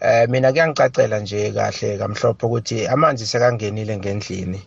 [0.00, 4.60] eh mina kuyangicacela nje kahle kamhlophe ukuthi amanzi sekangenile ngendlini.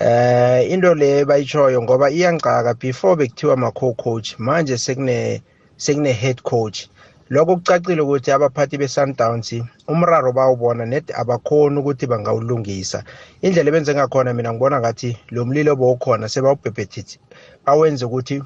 [0.00, 5.42] Eh into le bayitshoyo ngoba iyangicaka before bekuthiwa ma co-coach manje sekune
[5.76, 6.88] sekune head coach.
[7.30, 13.04] Lokho kucacile ukuthi abaphathi be-sundowns umraro bawubona net abakhoni ukuthi bangawulungisa.
[13.42, 17.18] Indlela ebenze ngakhona mina ngibona ngathi lo mlilo bowukhona sebawubhebhethithe
[17.64, 18.42] bawenze ukuthi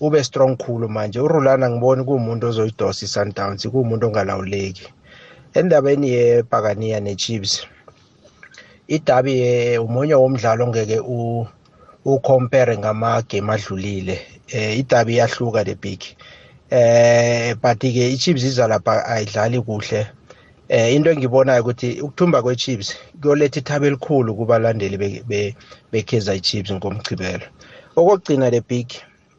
[0.00, 1.20] ube strong khulu manje.
[1.20, 4.86] Urulana ngiboni kuwumuntu ozoyidosa i-sundowns kuwumuntu ongalawuleki.
[5.54, 7.66] Endabeni yebhakaniya ne-chiefs
[8.88, 10.98] idabi umunye womdlalo ongeke
[12.04, 14.20] ucompare ngama-game adlulile.
[14.54, 16.00] Um idabi iyahluka le big.
[16.70, 20.06] Eh but-ke i-chiefs iza lapha ayidlali kuhle.
[20.68, 24.96] Eh into engibonayo ukuthi ukuthumba kwe-chiefs kuyoletha ithaba elikhulu kubalandeli
[25.90, 27.46] be-kaizer chiefs ngomchibelo
[27.96, 28.86] okokugcina le big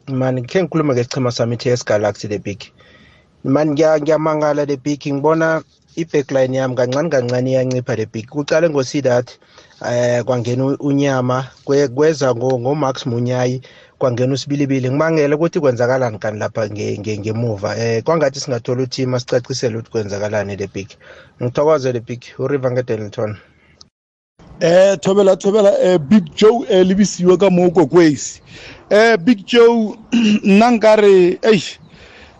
[0.08, 2.60] mani khe ngikhulume ngesichima sami i-ts galaxy le big.
[3.44, 5.00] Mani ngiyamangala le big.
[5.06, 5.62] Ngibona
[5.96, 8.26] i-backline yami kancane kancane iyancipha le big.
[8.26, 9.38] Kucale ngosidat
[9.86, 13.62] eh kwangena unyama kweza ngomax munyayi
[13.98, 14.88] kwangena usibilibili.
[14.88, 17.76] Ngimangele ukuthi kwenzakalani kani lapha ngemuva.
[17.78, 20.88] Eh kwangathi singathola uthima sicacisele ukuthi kwenzakalani le big.
[21.42, 22.22] Ngithokoze le big.
[22.38, 23.36] Uriver ngedenilton
[24.60, 28.42] eh thobela thobela eh big joe eh lebisiwe ka mo kokwesi
[28.92, 29.96] eh big joe
[30.44, 31.62] nna nkare ei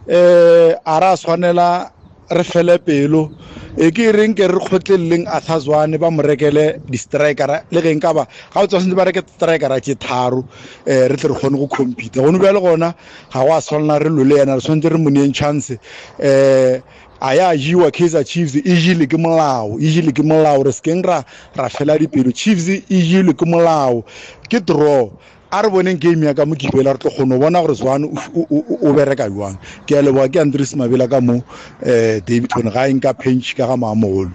[0.06, 1.90] eh a ra tshwanela
[2.30, 3.32] re fele pelo.
[3.76, 7.64] E ke reng ke re kgotleleleng athazwane ba mo rekele di-strikera.
[7.72, 10.44] Le ge nka ba ga o tswa sentse ba reke strikera tse tharo.
[10.86, 12.92] Um re tle re kgone go compete gone bjale gona
[13.32, 15.72] ga go a tshwanela re lole yana re tshwanetse re mo neng chance
[16.20, 16.82] um
[17.24, 20.64] a ya jiwa kaizer chiefs e jile ke molao e jile ke molao.
[20.64, 21.22] Re sekeng ra
[21.56, 22.32] ra fela dipelo.
[22.34, 24.04] Chiefs e jile ke molao.
[24.50, 25.08] Ke draw.
[25.52, 28.08] A re boneng game ya ka mo kipela re tlo kgone go bona gore zwane
[28.08, 29.58] o bereka jwang.
[29.86, 33.54] Ke a leboga ke andres mabela ka mo um david hone ga e nka pench
[33.54, 34.32] ka ga maamogolo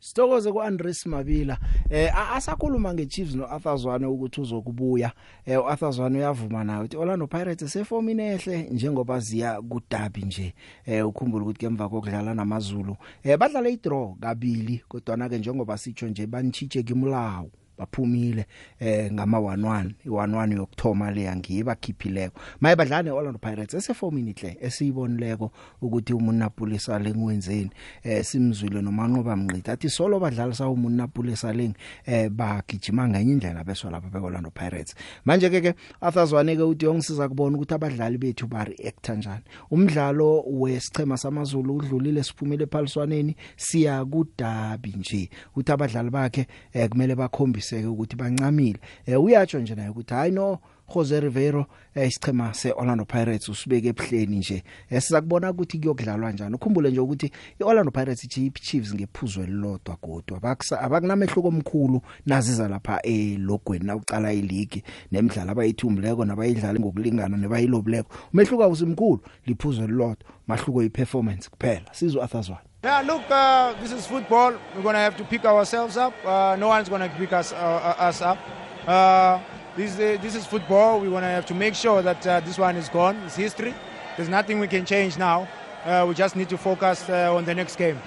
[0.00, 1.58] Sithokoze kuAndres Mabila
[1.90, 5.12] eh asakhuluma ngeChiefs noArthur Zwane ukuthi uzokubuya.
[5.46, 10.54] Eh uArthur Zwane uyavuma nawe uthi Orlando Pirates sefomini ehle njengoba ziya kudabi nje.
[10.86, 16.08] Eh ukhumbula ukuthi kemva kokudlala namaZulu eh badlala idraw kabili kodwa na ke njengoba sitsho
[16.08, 18.46] nje banchitshe kimlawo baphumile
[18.80, 25.50] eh ngama 11 i11 yokthoma le yangibakhipileko maye badlala neOrlando Pirates esefomini hle esiyibonileko
[25.82, 27.70] ukuthi umunapulisa lengwenzeni
[28.02, 31.74] eh simzwile nomanqoba mnqitha athi solo badlala sa umunapulisa leng
[32.06, 34.94] eh bagijima ngenye indlela beswa lapha beOrlando Pirates.
[35.24, 40.44] Manje ke ke Arthur ke uthi yongisiza kubona ukuthi abadlali bethu ba react kanjani umdlalo
[40.46, 45.30] wesichema samazulu udlulile siphumile ephaliswaneni siya kudabi nje.
[45.56, 48.78] Uthi abadlali bakhe eh kumele bakhombise qiniseke ukuthi bancamile.
[49.06, 50.58] Eh uyatsho nje naye ukuthi hayi no
[50.94, 54.62] Jose Rivero eh isichema seOrlando Pirates usibeke ebuhleni nje.
[54.90, 57.30] Esiza kubona ukuthi kuyokudlalwa kanjani ukhumbule nje ukuthi
[57.60, 64.82] iOrlando Pirates iChiefs ngephuzo elilodwa kodwa abaksa abakunamehluko omkhulu naziza lapha elogweni na uqala ileague
[65.12, 68.14] nemidlalo abayithumbileko nabayidlala ngokulingana nebayilobuleko.
[68.32, 71.86] Umehluko awusimkhulu liphuzo elilodwa mahluko yiperformance kuphela.
[71.92, 74.54] Sizwe Arthur Yeah, look, uh, this is football.
[74.74, 76.14] We're going to have to pick ourselves up.
[76.24, 78.38] Uh, no one's going to pick us, uh, us up.
[78.86, 79.38] Uh,
[79.76, 80.98] this, uh, this is football.
[80.98, 83.16] We're going to have to make sure that uh, this one is gone.
[83.26, 83.74] It's history.
[84.16, 85.46] There's nothing we can change now.
[85.84, 87.98] Uh, we just need to focus uh, on the next game.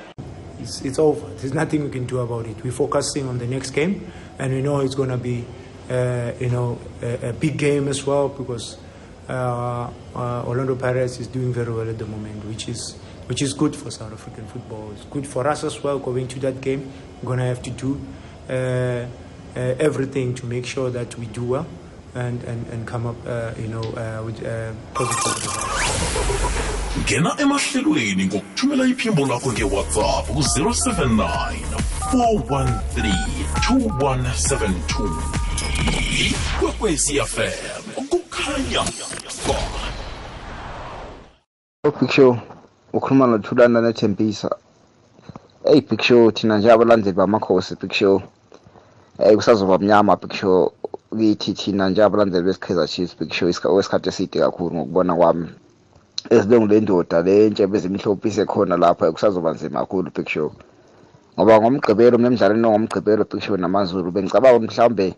[0.58, 1.30] It's, it's over.
[1.36, 2.64] There's nothing we can do about it.
[2.64, 5.46] We're focusing on the next game, and we know it's going to be,
[5.88, 8.78] uh, you know, a, a big game as well because
[9.30, 13.54] uh, uh, Orlando Pirates is doing very well at the moment, which is which is
[13.54, 14.92] good for South African football.
[14.92, 16.92] It's good for us as well going to that game.
[17.22, 18.02] We're going to have to do
[18.50, 19.06] uh, uh,
[19.56, 21.68] everything to make sure that we do well
[22.16, 26.74] and, and, and come up, uh, you know, uh, with uh, positive results.
[27.04, 31.56] ngena emahlelweni ngokuthumela iphimbo lakho ngewhatsapp ku-079
[32.12, 33.14] 413
[33.70, 35.10] 2172
[36.30, 38.84] ikwekwecfm kukhanya
[41.84, 42.53] Big Show
[42.94, 44.50] ukhuluma nothulana nethembisa
[45.66, 48.22] hey Big Show thina nje abalandeli bamakhosi Big Show.
[49.18, 50.72] Hey kusazoba mnyama Big Show.
[51.18, 55.50] Kithi thina nje abalandeli besikhiza Chiefs Big Show isikhathi wesikhathi eside kakhulu ngokubona kwami.
[56.30, 60.52] Esilungu le ndoda le ntshebe ezimhlophe isekhona lapha kusazoba nzima kakhulu Big Show.
[61.36, 65.16] Ngoba ngomgqibelo nemidlalweni ngomgqibelo Big Show namazulu bengicabanga ukuthi mhlawumbe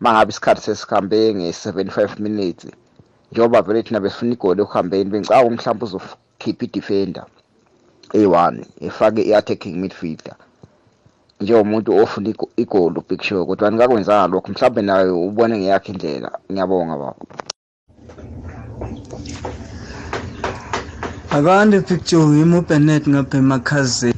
[0.00, 2.72] mangabe isikhathi sesikhambe nge-75 minutes
[3.32, 7.24] njengoba vele thina besifuna igoli ekuhambeni bengicabanga mhlawumbe uzokhipha i-defender
[8.14, 10.34] eyi-one efake i-attacking midfielder.
[11.40, 14.52] Njengomuntu ofuna igo- igoli ubig show kodwa nikakwenzanga lokho.
[14.52, 16.38] Mhlawumbe nayo ubone ngeyakhe indlela.
[16.52, 17.14] Ngiyabonga baba.
[21.30, 24.14] Akande picture ngimi ubenet ngapha emakhazeni.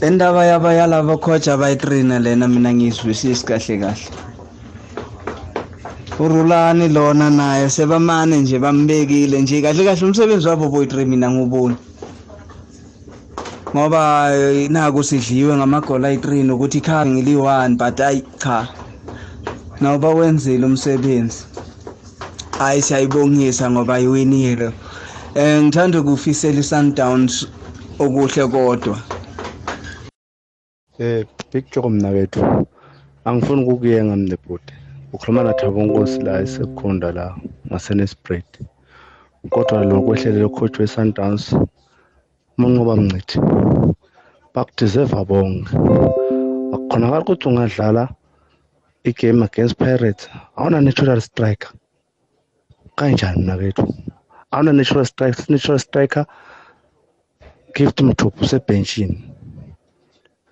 [0.00, 4.23] Le ndaba yabayala abakhoja abayitrina lena mina ngiyizwisisi kahle kahle.
[6.18, 9.62] Urulani lona naye sebamane nje bambekile nje.
[9.62, 11.76] Kahle kahle umsebenzi wabo boyitri mina nguboni.
[13.74, 18.68] Ngoba eh, naku sidliwe ngamagoli ayi-3 ukuthi ikhabe ngili-1 but ayi cha.
[19.80, 21.44] Nawuba wenzile umsebenzi
[22.58, 24.70] hayi siyayibongisa ngoba iwinile
[25.36, 27.46] um ngithanda ukufisela i-sundowns
[27.98, 28.98] okuhle kodwa.
[30.98, 32.66] Eh Big Joe mnakethu.
[33.24, 34.83] Angifuni ukukuyenga mne bhuti.
[35.14, 37.26] Ukhuluma naThabo Nkosi la esekhunda la
[37.68, 38.48] ngaseNespread.
[39.52, 41.44] Kodwa lo kwehlelele coach weSundowns
[42.58, 43.38] umanqoba mncithi.
[44.54, 45.70] Bakudeserve bonke.
[46.74, 48.04] Akukhonakala ukuthi ungadlala
[49.04, 50.28] igame against Pirates.
[50.56, 51.70] Awuna natural striker.
[52.96, 53.86] Kanjani mnakethu?
[54.50, 56.26] Awuna natural striker, natural striker
[57.74, 59.18] gift mthuphu sebenchini.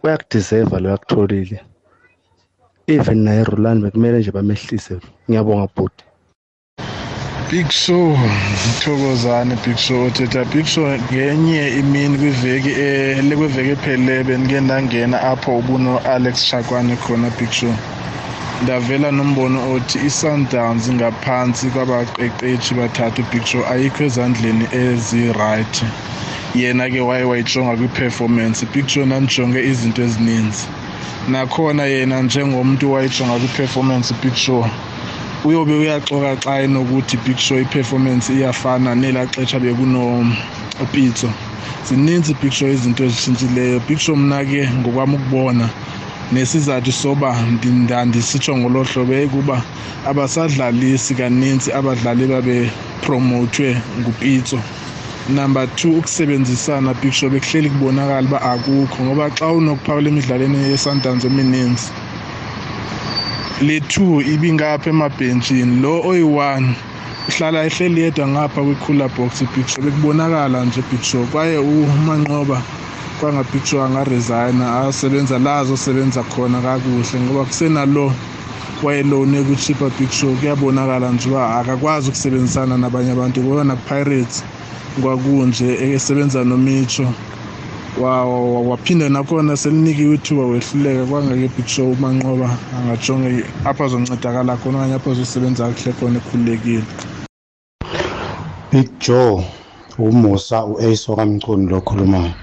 [0.04, 1.71] uyakudeserva lo yakutholile
[2.94, 4.94] even naye Roland bekumele nje bamehlise.
[5.28, 6.04] Ngiyabonga bhuti.
[7.50, 14.60] Big Show ngithokozane Big Show thetha Big Show ngenye imini kwiveki eh lekweveki ephelele benike
[14.60, 17.74] ndangena apho ubuno Alex Chakwane khona Big Show.
[18.62, 25.84] Ndavela nombono othi i-Sundowns ngaphansi kwabaqeqeshi bathathu Big Show ayikho ezandleni ezi-right.
[26.54, 28.66] Yena ke waye wayijonga kwi-performance.
[28.74, 30.66] Big Show nandijonge izinto ezininzi.
[31.28, 34.66] Nakhona yena njengomuntu wayijonga kwi-performance Big Show.
[35.44, 41.30] Uyobe uyaxoka xa enokuthi Big Show i-performance iyafana nelaa xesha bekunopitso
[41.88, 43.80] zininzi Big Show izinto ezitshintshileyo.
[43.88, 45.68] Big Show mna ke ngokwam ukubona
[46.32, 49.62] nesizathu soba ndandisitsho ngolo hlobo yayikuba
[50.06, 54.58] abasadlalisi kaninzi abadlali babepromothwe ngupitso
[55.28, 61.90] number two ukusebenzisana Big Show bekuhleli kubonakala uba akukho ngoba xa unokuphawula emidlalweni ye-Sundowns emininzi
[63.62, 65.80] le two ibingapha emabhentshini.
[65.80, 66.74] Lo oyi-one
[67.28, 72.62] uhlala ehleli yedwa ngapha kwi-cooler box Big Show bekubonakala nje Big Show kwaye umanqoba
[73.20, 78.12] kwanga Big Show angaresigna asebenza la azosebenza khona kakuhle ngoba kusenalo
[78.82, 84.44] wayelone kuchipa Big Show kuyabonakala nje uba akakwazi ukusebenzisana nabanye abantu ngoba nakupirates
[85.00, 87.06] kwakunje esebenza nomicho
[88.00, 94.78] wa- wa- waphinda nakhona selinikiwe ithuba wehluleka kwangeke Big Show umanqoba angajonge apho azoncedakala khona
[94.78, 96.84] okanye apho azosebenza kakuhle khona ekhululekile.
[98.72, 99.44] Big Joe
[99.98, 102.34] umusa uAce kamcuni lo khulumayo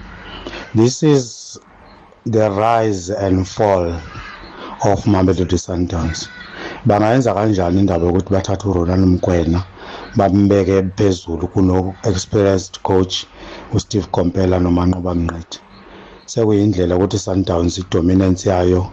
[0.74, 1.58] this is
[2.26, 3.86] the rise and fall
[4.84, 6.28] of Mamelodi Sundowns
[6.86, 9.64] bangayenza kanjani indaba yokuthi bathathe uRonald Mkwena?
[10.16, 13.26] Bambeke phezulu kuno experienced coach
[13.74, 15.58] uSteve Kompela nomanqoba Mnqithi
[16.26, 18.86] sekuyindlela ukuthi Sundowns idominance yayo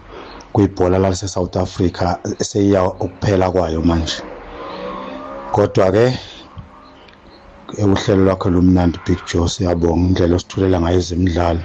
[0.54, 4.18] kwibhola lase South Africa seyiya ukuphela kwayo manje.
[5.52, 6.14] Kodwa ke
[7.84, 10.08] uhlelo lwakhe lumnandi Big Joe siyabonga.
[10.08, 11.62] Indlela osithulela ngayo ezemidlalo.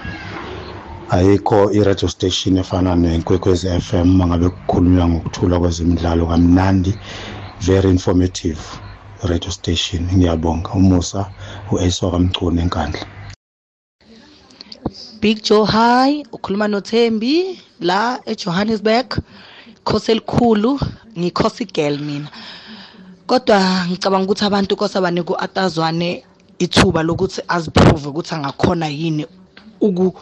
[1.11, 6.93] Ayikho i-radio station efana nenkwekwezi FM mangabe kukhulunywa ngokuthula kwezemidlalo kamnandi
[7.61, 8.61] very informative.
[9.23, 10.71] Radio station ngiyabonga.
[10.71, 11.31] Umusa
[11.73, 13.07] uAce kamcuni enkandla.
[15.21, 16.27] Big Joe hi.
[16.33, 19.19] Ukhuluma noThembi la eJohannesburg.
[19.85, 20.81] Khosi elikhulu
[21.19, 22.29] ngikhosi girl mina.
[23.27, 26.25] Kodwa ngicabanga ukuthi abantu kose abanike u-atazwane
[26.59, 29.27] ithuba lokuthi aziprove ukuthi angakhona yini
[29.81, 30.13] uku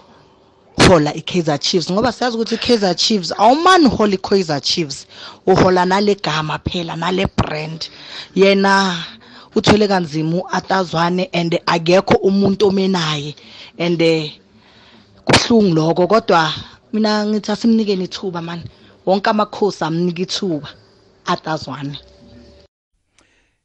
[0.78, 1.90] hola i-Kaizer Chiefs.
[1.90, 5.07] Ngoba siyazi ukuthi i-Kaizer Chiefs awumani uhola i-Kaizer Chiefs?
[5.47, 7.88] Uhola nale gama phela nale brand.
[8.34, 9.05] Yena
[9.55, 13.34] uthwele kanzima atazwane and akekho umuntu omenaye.
[13.78, 14.01] And
[15.24, 16.53] kuhlungu lokho kodwa
[16.92, 18.62] mina ngithi asimnikeni ithuba man.
[19.07, 20.68] Wonke amakhosi amnika ithuba
[21.26, 21.99] atazwane.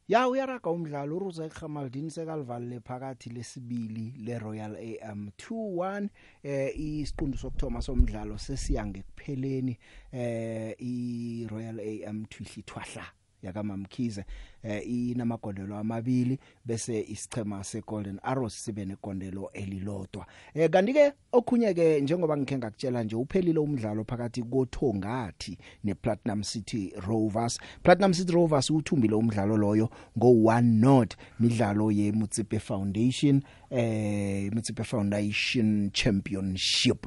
[0.08, 6.08] Ya uyaraga umdlalo uRuza Khamaldini sekalivalile phakathi lesibili leRoyal AM 2-1
[6.44, 9.74] eh isiqundu sokthoma somdlalo sesiya ngekupheleni
[10.12, 13.02] eh iRoyal AM Twihli Thwahla
[13.46, 14.24] yakamamkhize
[14.62, 20.26] eh inamagondelo amabili bese isichema seGolden Arrows sibe negondelo elilodwa.
[20.54, 26.92] Eh kanti ke okhunye ke njengoba ngikhe ngakutshela nje uphelile umdlalo phakathi koThongathi nePlatinum City
[26.96, 27.58] Rovers.
[27.82, 35.90] Platinum City Rovers uthumbile umdlalo loyo ngo 1 not midlalo yeMutsipe Foundation eh Mutsipe Foundation
[35.92, 37.06] Championship.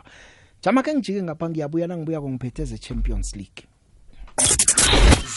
[0.62, 3.68] Jama ke ngijike ngapha ngiyabuya nangibuya ngiphethe ze Champions League.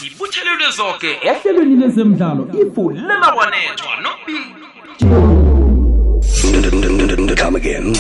[0.03, 4.47] Zibuthelelwe zonke ehlelweni lezemidlalo ifulela wanethwa nobig
[7.37, 7.97] Come again.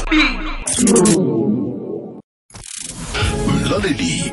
[3.46, 4.32] Mlaleli,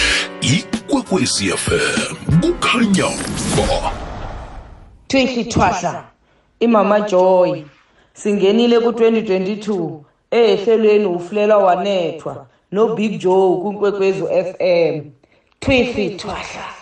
[0.01, 3.09] zomrhatsho ikwekwecfm kukhanya
[3.57, 3.91] ba
[5.07, 6.03] Twihli Thwahla
[6.59, 7.63] imama Joy
[8.13, 9.99] singenile ku2022
[10.31, 15.11] ehlelweni ufulela wanethwa no Big Joe kunkwekwezi FM
[15.59, 16.80] Twihli Thwahla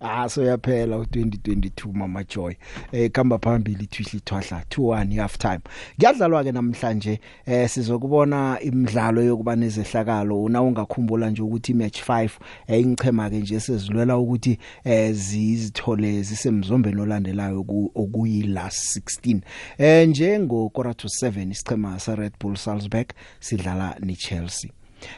[0.00, 2.54] Ah so yaphela u2022 Mama Joy.
[2.92, 5.60] Eh kamba phambili Twihli Thwahla 2-1 half time.
[5.98, 12.30] Kuyadlalwa ke namhlanje eh sizokubona imidlalo yokuba nezehlakalo una ungakhumbula nje ukuthi match 5
[12.66, 19.40] eh ingichema ke nje sezilwela ukuthi eh zizithole zisemzombeni olandelayo okuyi last 16.
[19.78, 23.08] Eh njengo quarter to 7 isichema se Red Bull Salzburg
[23.40, 24.70] sidlala ni Chelsea.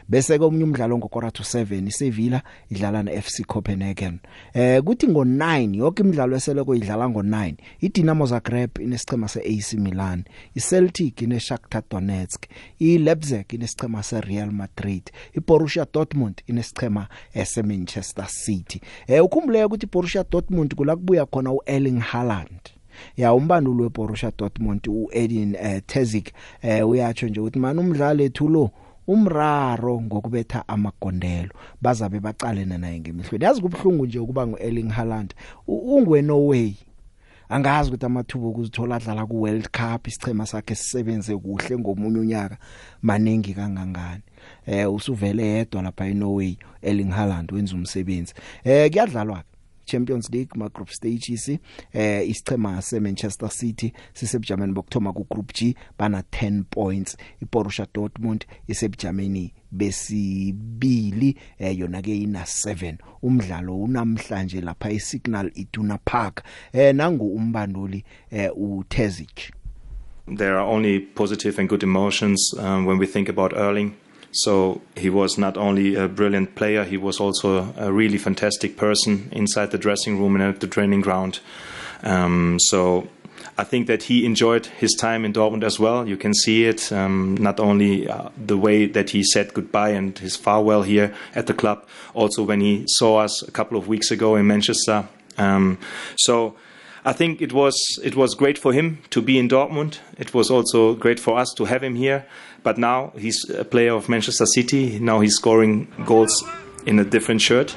[0.09, 4.19] Bese ke omunye umdlalo ngokora to 7 iSevilla idlala neFC Copenhagen.
[4.55, 10.25] Eh kuthi ngo9 yonke imidlalo esele koyidlala ngo9 iDynamo Zagreb inesichema seAC Milan
[10.55, 12.47] iCeltic ineShakhtar Donetsk
[12.79, 18.81] iLeipzig inesichema seReal Madrid iBorussia Dortmund inesichema eseManchester City.
[19.07, 22.61] Eh ukhumbule ukuthi iBorussia Dortmund kula kubuya khona uErling Haaland.
[23.17, 28.71] Ya umbanduli weBorussia Dortmund uEdin uh, Terzic eh uyatsho nje ukuthi man umdlalo ethu lo
[29.07, 31.51] umraro ngokubetha amagondelo.
[31.83, 33.45] Bazabe baqalene naye ngemihlweni.
[33.45, 35.35] Yazi kubhlungu nje ukuba nguErling Haaland.
[35.67, 36.75] Ungwe no way
[37.49, 42.57] angazi ukuthi amathuba okuzithola adlala ku World Cup isichema sakhe sisebenze kuhle ngomunye unyaka.
[43.03, 44.23] Maningi kangangani.
[44.67, 48.35] Eh usuvele yedwa lapha eNorway Erling Haaland wenza umsebenzi.
[48.65, 49.43] Eh kuyadlalwa
[49.91, 51.49] Champions League ma group stages
[51.93, 57.17] eh isichema seManchester City sisebujameni bokthoma ku group G bana 10 points.
[57.43, 66.43] iBorussia Dortmund isebujameni besibili eh yona ke ina 7 umdlalo unamhlanje lapha eSignal Iduna Park.
[66.73, 69.53] Eh nangu umbanduli eh uTezic.
[70.37, 73.93] There are only positive and good emotions um, when we think about Erling.
[74.33, 79.29] So he was not only a brilliant player, he was also a really fantastic person
[79.33, 81.41] inside the dressing room and at the training ground.
[82.03, 83.09] Um, so
[83.59, 86.09] I think that he enjoyed his time in Dortmund as well.
[86.09, 90.17] You can see it, um, not only uh, the way that he said goodbye and
[90.19, 94.11] his farewell here at the club, also when he saw us a couple of weeks
[94.11, 95.09] ago in Manchester.
[95.37, 95.79] Um,
[96.17, 96.55] so
[97.05, 99.99] I think it was it was great for him to be in Dortmund.
[100.19, 102.27] It was also great for us to have him here.
[102.63, 104.99] But now he's a player of Manchester City.
[104.99, 106.45] Now he's scoring goals
[106.87, 107.77] in a different shirt,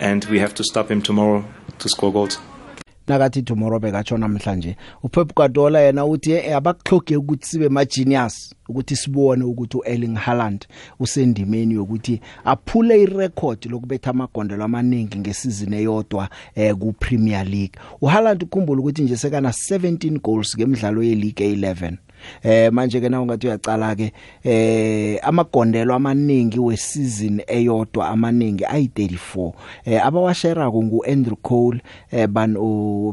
[0.00, 1.44] and we have to stop him tomorrow
[1.78, 2.38] to score goals.
[3.08, 9.44] nakathi tomorrow bekatsho namhlanje uPep Guardiola yena uthi abakuhloge ukuthi sibe ma genius ukuthi sibone
[9.44, 10.66] ukuthi uErling Haaland
[11.00, 18.80] usendimeni yokuthi aphule irecord lokubetha amagondelo amaningi ngesizini eyodwa eh ku Premier League uHaaland ukhumbula
[18.80, 21.96] ukuthi nje sekana 17 goals ngemidlalo ye League 11
[22.42, 24.12] eh manje ke na ungathi uyacala ke
[24.44, 29.52] eh amagondelo amaningi wesizini eyodwa amaningi ayi34
[29.84, 32.56] eh abawashera ngu Andrew Cole eh ban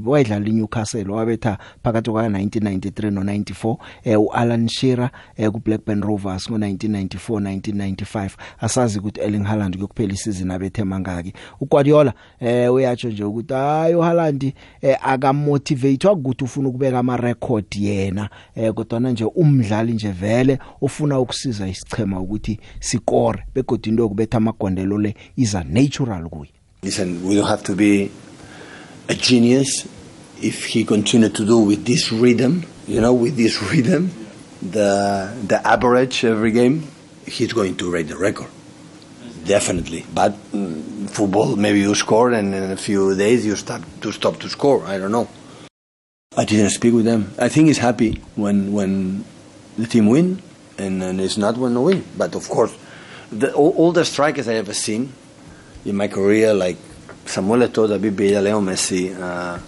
[0.06, 6.50] wayidlala iNewcastle wabetha phakathi kwa 1993 no 94 eh uAlan Shearer eh ku Blackburn Rovers
[6.50, 11.34] ngo 1994 1995 asazi ukuthi Erling Haaland kuyokuphela isizini abethe mangaki.
[11.62, 18.30] uGuardiola eh uyatsho nje ukuthi hayi uHaaland eh akamotivate ukuthi ufuna ukubeka ama record yena
[18.56, 24.98] eh kodwa nje umdlali nje vele ufuna ukusiza isichema ukuthi sikore begodwa into yokubetha amagondelo
[24.98, 26.52] le iza natural kuye
[26.84, 28.12] Listen, we don't have to be
[29.08, 29.88] a genius
[30.42, 34.12] if he continue to do with this rhythm, you know, with this rhythm,
[34.62, 36.84] the the average every game,
[37.26, 38.50] he's going to break the record.
[39.46, 40.06] Definitely.
[40.14, 44.40] But mm, football, maybe you score and in a few days you start to stop
[44.40, 44.86] to score.
[44.86, 45.28] I don't know.
[46.36, 47.34] I didn't speak with them.
[47.38, 49.24] I think he's happy when when
[49.78, 50.42] the team win,
[50.78, 52.04] and, and it's not when they win.
[52.18, 52.76] But of course,
[53.32, 55.14] the, all, all the strikers I ever seen
[55.86, 56.78] in my career, like
[57.26, 59.60] Samuel Eto'o, David Villa, Leo Messi, uh,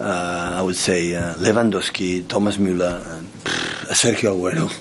[0.00, 4.72] uh, I would say uh, Lewandowski, Thomas Müller, and pff, Sergio Aguero,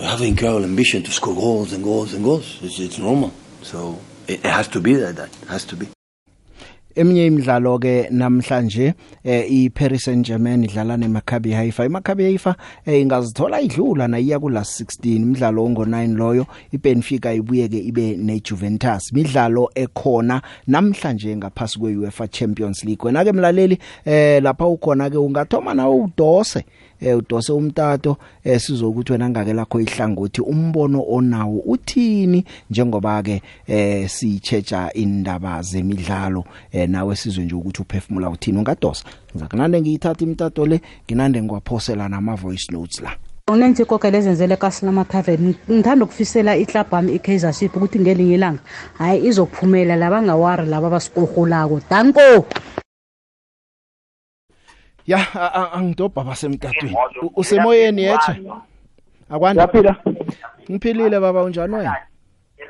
[0.00, 2.58] have incredible ambition to score goals and goals and goals.
[2.62, 3.32] It's, it's normal.
[3.62, 5.30] So it, it has to be like that.
[5.42, 5.88] It has to be.
[6.98, 8.94] Eminye imidlalo ke namhlanje
[9.24, 11.84] eh, iParis Saint-Germain idlala neMaccabi Haifa.
[11.86, 17.32] iMaccabi Haifa eh, ingazithola idlula na iya ku last 16 imidlalo ongo 9 loyo iBenfica
[17.32, 19.12] ibuye ke ibe neJuventus.
[19.12, 23.04] Midlalo ekhona namhlanje ngaphasi kweUEFA Champions League.
[23.04, 26.64] Wena ke mlaleli eh lapha ukhona ke ungathoma nawe udose
[27.00, 32.44] eh udose umtato eh sizokuthi wena ngake lakho ihlangothi umbono onawo uthini?
[32.70, 38.58] Njengoba ke eh sichecha indaba zemidlalo eh nawe sizwe nje ukuthi uphefumula uthini?
[38.58, 39.04] Ungadosa.
[39.34, 43.10] Ngizakunande ngiyithatha imtato le nginande ngiwaphosela nama voice notes la.
[43.48, 48.60] Unenze ikokelo ezenzele kasilama tavern ngithanda ukufisela iClub yami iKaizer Chiefs ukuthi ngelinye ilanga
[48.98, 52.46] hayi izokuphumela labangawari laba basikorhulako danko!
[55.08, 58.42] Ya a- a- angidobha basemtatweni U- usemoyeni yethe
[59.30, 59.96] akwani yaphila
[60.70, 61.96] ngiphilile baba unjani wena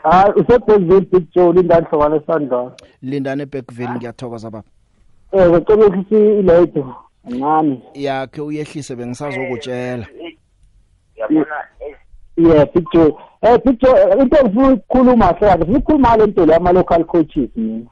[0.03, 2.73] hayi usebhekville big joe lindani hlokwane esandla
[3.03, 4.69] lindane Bergville ngiyathokoza baba
[5.33, 10.07] um ngicela ukuthi iledo ncane yakhe uyehlise bengisazokutshela
[12.37, 16.27] yeah big joe eh big joe eh, into engifuna ukukhuluma hle kahle ngifuna ukukhuluma ngale
[16.27, 17.87] nto le yama-local coaches mina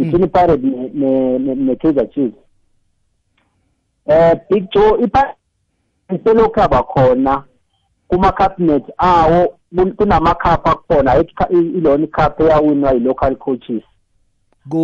[0.00, 0.62] ngifuna ipirate
[1.54, 2.34] ne-kaizer chiefs
[4.10, 5.36] eh big joe ipirate
[6.24, 7.42] selokhu abakhona
[8.08, 13.82] kuma-cabinet awo kun- kunama-cup akhona ethi ka- i- ilona icup eyawinwa yi-local coaches.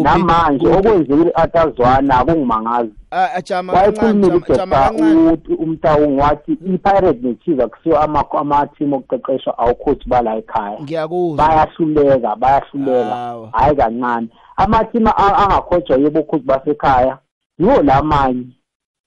[0.03, 5.12] Namanje okwenzekile atazwana akungimangazi ajama wayekhulumile kancane jama kancane.
[5.20, 10.81] udokta umtawung wathi i-pirate ne-chiefs akusiwo ama- ama-team okuqeqeshwa awukhothi bala ekhaya.
[10.83, 11.37] Ngiyakuzwa.
[11.49, 13.49] Bayahluleka bayahluleka.
[13.53, 14.29] Hhayi kancane.
[14.57, 17.18] Ama-team a- angakhojwa yebo okhothi basekhaya
[17.59, 18.45] yiwo lamanye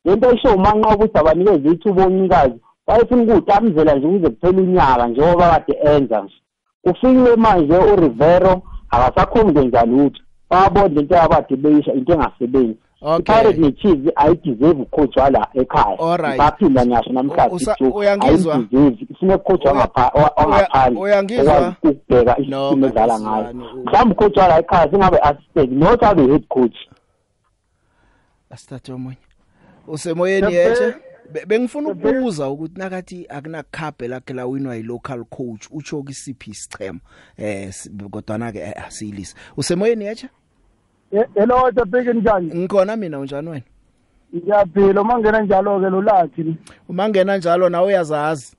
[0.06, 2.56] lento esho umanqoba ukuthi abanikeze ithuba omnikazi.
[2.88, 6.34] Wayefuna ukuwutamzela nje ukuze kuphela unyaka njengoba kade enza nje.
[6.84, 10.22] Kufikile manje urivero akasakhoni kwenza lutho.
[10.50, 12.78] Bayabona lento yabade beyisha into engasebenzi.
[13.02, 16.00] I-pirate ne-chiefs ayideserve ucoach wala ekhaya.
[16.00, 16.38] Alright.
[16.38, 18.56] baphinda nyasho namhlanje Usa- Joe, uyangizwa?
[18.56, 21.02] ayideserve ifuna ucoach wangapha- wa- wangaphandle.
[21.02, 21.54] uyangizwa?
[21.54, 23.54] okwazi ukubheka isitima edlala ngayo.
[23.86, 26.76] mhlawumbe ucoach wala ekhaya singabe assistant not abe head coach.
[28.50, 29.18] Asithathe omunye.
[29.90, 30.96] Usemoyeni yethe
[31.34, 36.52] Be- bengifuna ukubuza ukuthi nakathi akuna cup lakhe la winwa yi local coach ucho kisiphi
[36.52, 37.00] isichema
[37.38, 40.28] eh si- kodwa na ke asilisa usemoyeni yethe
[41.36, 42.56] hello tabheke njani?
[42.56, 43.64] Ngikhona mina unjani wena?
[44.36, 46.56] Ngiyaphila uma ngena njalo-ke lolathi
[46.90, 48.56] uma ngena njalo nawe uyazazi.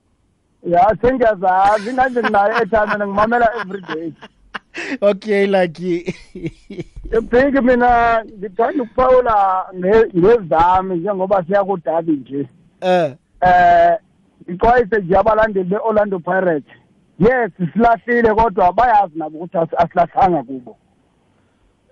[0.67, 4.13] Ya sengiyazazi inganje nginayo mina ngimamela every day.
[5.01, 6.15] Okay lucky.
[7.11, 12.47] ebheki mina ngithanda ukuphawula nge- ngezami njengoba siyakudabi nje.
[12.81, 13.15] Eh.
[13.41, 13.97] Eh
[14.49, 16.71] ngixwayise nje abalandeli be-orlando pirates.
[17.19, 20.77] Yes silahlile kodwa bayazi nabo ukuthi asi- asilahlanga kubo.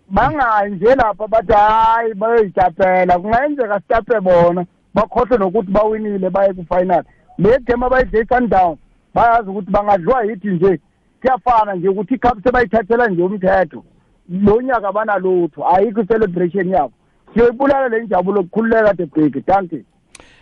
[0.09, 3.19] Bangayi nje lapha bathi hayi bayoyitapela.
[3.19, 7.03] Kungayenzeka sitape bona bakhohlwe nokuthi bawinile baye ku-final.
[7.37, 8.77] Le game abayidle i-sundown
[9.13, 10.79] bayazi ukuthi bangadliwa yithi nje.
[11.21, 13.83] Kuyafana nje ukuthi icup sebayithathela nje umthetho.
[14.29, 16.93] Lo nyaka banalutho ayikho i-celebration yabo.
[17.33, 19.83] Siyoyibulala le njabulo kukhululeka de bheki danke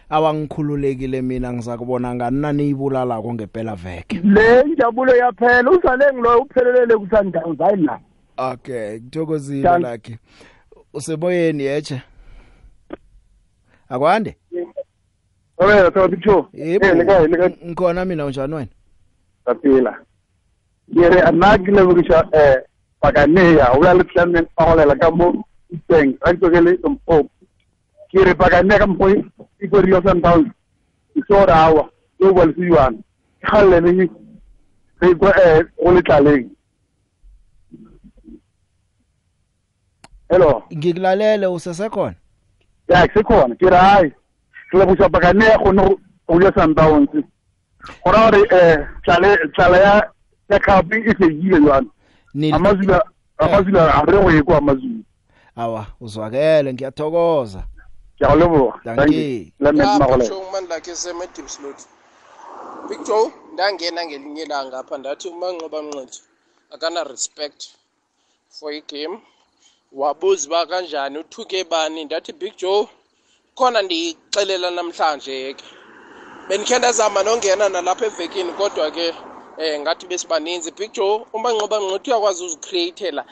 [0.09, 4.21] awangikhululekile mina ngizakubona nganani ibulalako ngempela veke?
[4.23, 7.99] Le njabulo yaphela uzale ngiloyo uphelelele ku-sundowns hayi la.
[8.37, 10.17] Okay ngithokozile Thank- lucky
[10.93, 12.01] usemoyeni yethe
[13.89, 14.35] akwande?
[15.57, 16.43] Thobela thoba picture.
[16.53, 16.85] Yebo.
[16.85, 18.67] Eh leka leka ngikhona mina unjani wena?
[19.45, 19.97] Tapila.
[20.93, 22.57] Yere ana ke le bukisha eh
[23.01, 25.43] pakaneya o ya le tlamme pagolela ka mo
[25.87, 27.29] teng a tsogele mpo.
[28.11, 29.09] Ke re pakaneya ka mpo
[29.61, 30.51] i go rio san down.
[31.15, 31.89] I so rawa.
[32.19, 33.03] Yo si yuan.
[33.43, 34.09] Khale ni
[35.01, 36.49] re go eh go le tlaleng.
[40.29, 40.63] Hello.
[40.73, 42.15] ngikulalele usesekhona
[42.87, 44.11] ya kusekhona ke re hayi
[44.71, 47.09] ke lebosa pakaneya kgone go ja sundowns
[48.03, 48.85] go ra gore um
[49.55, 49.77] tlala
[50.49, 51.87] ya cup e fekile jwana
[52.33, 53.01] amazulu
[53.37, 55.03] amazulu a re go ye ko amazulu
[55.55, 57.63] awa uzwakele ngiyathokoza.
[58.17, 59.53] Ke a go leboga Dankie.
[59.59, 61.79] Picture mandlakhe semedipslot
[62.89, 66.21] big joe ndangena ngelinye ilanga apha ndathi umanqoba mnqithi
[66.73, 67.69] akana respect
[68.49, 69.19] for igame.
[69.91, 72.05] Wabuza uba kanjani uthuke bani?
[72.05, 72.87] Ndathi big joe
[73.55, 75.65] khona ndiyixelela namhlanje ke.
[76.49, 79.13] Bendikhe ndazama nongena nalapha evekini kodwa ke
[79.57, 83.25] eh ngathi besibaninzi big joe umanqoba mnqithi uyakwazi uzicreatela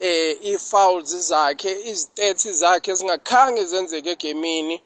[0.00, 4.76] eh ii-fouls zakhe izitets zakhe zingakhange zenzeke egemini.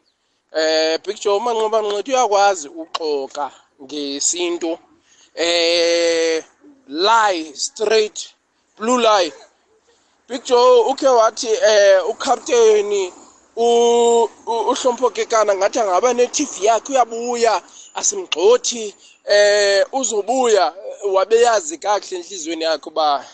[0.53, 3.51] Eh big joe umanqoba mnqithi uyakwazi uxoka
[3.83, 4.79] ngesintu
[5.35, 6.45] eh
[6.89, 8.19] lie straight
[8.79, 9.33] blue lie.
[10.29, 13.13] Big joe ukhe wathi eh ukapteni
[14.47, 17.63] uhlompokekana ngathi angaba ne-tv yakhe uyabuya.
[17.95, 20.75] Asimgxothi eh uzobuya
[21.13, 23.25] wabeyazi kakuhle enhliziyweni yakhe uba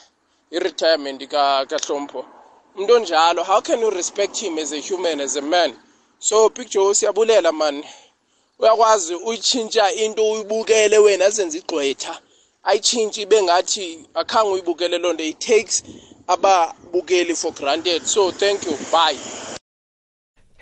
[0.50, 2.24] i-retirement ka- kahlompho.
[2.76, 5.74] Umuntu onjalo how can you respect him as a human as a man?
[6.18, 7.84] So big joe siyabulela man.
[8.58, 12.18] Uyakwazi uyitshintsha into uyibukele wena azenze igqwetha.
[12.62, 15.24] Ayitshintshe ibe ngathi akhange uyibukele loo nto.
[15.24, 15.82] It takes
[16.26, 18.06] ababukeli for granted.
[18.06, 18.76] So thank you.
[18.92, 19.49] Bye.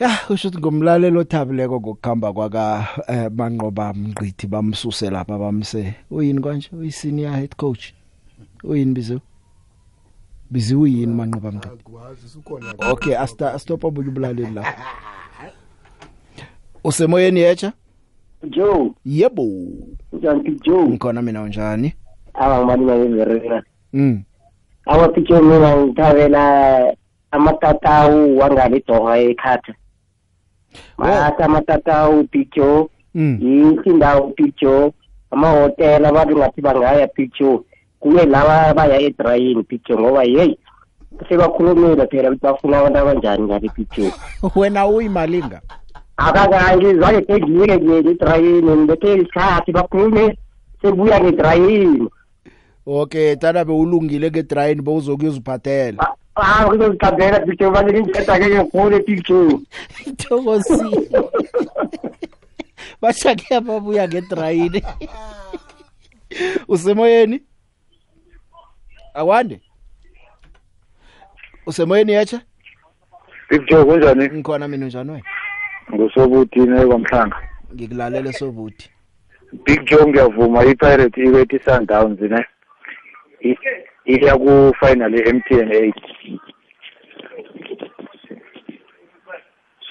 [0.00, 6.70] Ya usho ukuthi ngumlalelo othabileko ngokuhamba kwaka eh, manqoba mngqithi bamsuse lapha bamse uyini konje
[6.72, 7.92] uyi-senior head coach?
[8.64, 9.20] Uyini bizo
[10.50, 11.84] bizi uyini manqoba mngqithi?
[12.90, 14.74] Okay asta astop omunye umlaleli la
[16.84, 17.72] usemoyeni yecha
[18.50, 19.44] Joe yebo.
[20.12, 21.94] Njani Big Joe ngikhona mina unjani?
[22.34, 24.22] Awa ngimali ngayeverena mm
[24.86, 26.94] awa Big Joe mina ngithabela
[27.30, 29.74] amatatawu wangale doha ekhatha
[30.98, 32.24] masa amatatawu
[33.14, 33.38] Mm.
[33.40, 34.92] yihle indawo Big Joe
[35.30, 37.60] amahotela abantu ngathi bangaya Big Joe
[38.00, 40.58] kube laba baya edrayini Big Joe ngoba yeyi
[41.28, 44.12] sebakhulumile phela ukuthi bafuna abantu abanjani ngale Big Joe
[44.56, 45.60] wena uyimalinga
[46.16, 50.38] akakangizake sengiyeke nje edrayini ngibethe isikhathi bakhulume
[50.82, 52.08] sebuya ngedrayini
[52.86, 59.58] okay tana bewulungile ke drain bowuzokuyoziphathela ah kuzozithandela picture baleke ngithetha ke ngifune picture
[60.16, 61.08] thokozile
[63.02, 64.82] bashake ababuya ngedrain
[66.68, 67.42] usemoyeni
[69.14, 69.60] awande
[71.66, 72.40] usemoyeni yecha
[73.50, 75.24] Big Joe kunjani ngikhona mina njani wena
[75.94, 77.36] ngusobuthi nekwamhlanga
[77.74, 78.90] ngikulalele sobuthi
[79.64, 82.44] Big Joe ngiyavuma i-Pirate ibethi Sundowns ne
[83.40, 83.58] I-
[84.08, 85.92] iya ku final ye-MTN 8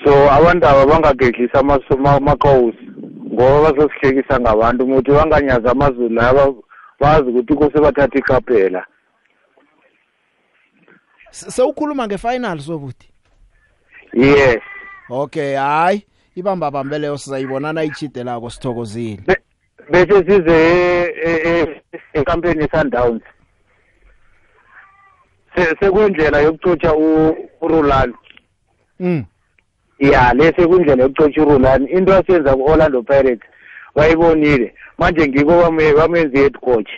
[0.04, 2.78] so abantu aba bangagehlisa amakosi
[3.34, 6.54] ngoba bazosihlekisa ngabantu umuthi banganyaza amazulu laya
[7.00, 8.86] bazi ukuthi kose bathatha ikhaphela
[11.32, 13.10] S- sewukhuluma ngefinal sobuthi?
[14.14, 14.62] Yes.
[15.10, 16.06] Okay hayi
[16.36, 19.24] ibamba bambeleyo sizayibonana ichidelako sithokozile.
[19.92, 20.58] Bese size
[21.26, 21.82] e- e-
[25.58, 28.14] e- ekampeni ye-Sundowns Se- sekuyindlela yokucotsha u- urulani.
[29.00, 29.26] Mm.
[30.00, 31.86] Ya lese kuyindlela yokucotsha urulani.
[31.92, 33.40] Into asenza ku-orlando pirates
[33.96, 36.90] bayibonile manje ngiko bame- bamenze i-head coach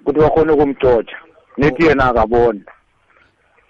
[0.00, 1.16] ukuthi bakhone ukumcotsha
[1.58, 2.60] nethi yena akabona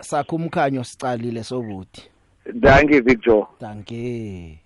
[0.01, 2.11] sakho umkhanyo sicalile sobuthi.
[2.55, 3.47] Danke big joe.
[3.61, 4.61] Danke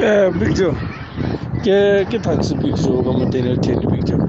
[0.00, 0.74] Eh Big Joe.
[1.64, 4.27] Ke ke thanks Big Joe ka motene ten Big Joe.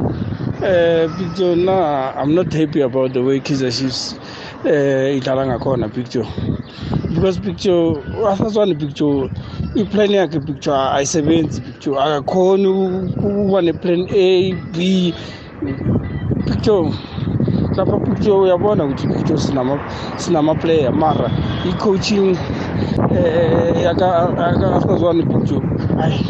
[0.62, 4.20] Eh Big Joe na I'm not happy about the way Kaizer Chiefs
[4.66, 6.28] eh idlala ngakhona Big Joe.
[7.16, 9.30] Because Big Joe asazwana Big Joe
[9.76, 11.97] iplan yakhe Big Joe ayisebenzi Big Joe.
[11.97, 15.14] Akakhoni ukuba neplan A B.
[16.45, 16.91] Big Joe
[17.76, 19.80] lapha Big Joe uyabona ukuthi Big Joe sinama
[20.18, 21.32] sinama player mara
[21.70, 22.38] i coaching
[23.16, 25.62] eh yaka akasazwana Big Joe
[25.97, 26.26] hayi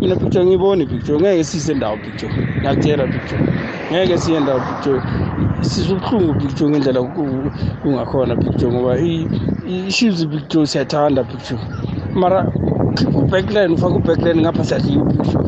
[0.00, 2.30] mina Big Joe ngibone Big Joe ngeke sise ndawo Big Joe
[2.60, 3.40] ngiyakutshela Big Joe
[3.92, 5.00] ngeke siye ndawo Big Joe
[5.60, 7.50] sizobuhlungu Big Joe ngendlela ku-
[7.82, 9.28] kungakhona Big Joe ngoba i
[9.68, 11.58] i- Chiefs Big Joe siyathanda Big Joe
[12.14, 12.52] mara
[12.94, 15.42] khipha ubackline ufake ubackline ngapha siyadliwa Big Joe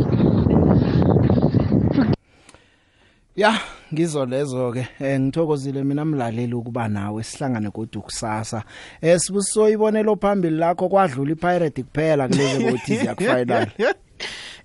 [3.37, 3.55] Ya
[3.95, 4.87] ngizo lezo ke.
[5.01, 8.63] Eh ngithokozile mina mlaleli ukuba nawe sihlangane kodwa kusasa.
[9.01, 13.67] Eh sibuso ibonelo phambili lakho kwadlula iPirate kuphela kulezi bothi ziya final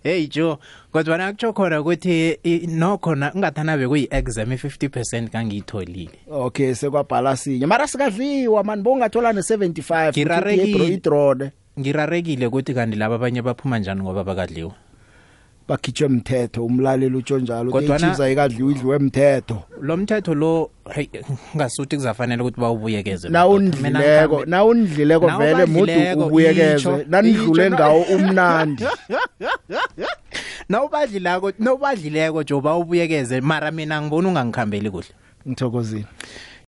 [0.03, 0.57] Hey Joe,
[0.91, 6.09] kodwa nakutsho khona ukuthi i- nokho na ngathana bekuyi exam i50% kangiyitholile.
[6.31, 10.87] Okay sekwabhala sinye mara sikadliwa man bongathola ne 75 Ngirarekile.
[10.87, 14.71] idrone Ngirarekile ukuthi kanti laba abanye baphuma njani ngoba bakadliwa.
[15.67, 21.07] Bakhitshwe umthetho umlaleli utsho njalo Kodwana- Chiefs ayikadliwa idliwe umthetho Lo mthetho lo hey
[21.55, 23.29] ngasuthi kuzafanele ukuthi bawubuyekeze.
[23.29, 26.75] na Mina undlileko ngihambe- na undlileko Na vele ubadlileko, mudu ubuyekeze.
[26.75, 28.83] itsho, nanidlule itsho, ngawo no- umnandi
[30.69, 33.41] Nawubadlilako nawubadlileko Joe bawubuyekeze.
[33.41, 35.07] Mara mina ngibona ungangikhambeli kuhle.
[35.47, 36.05] ngithokozile.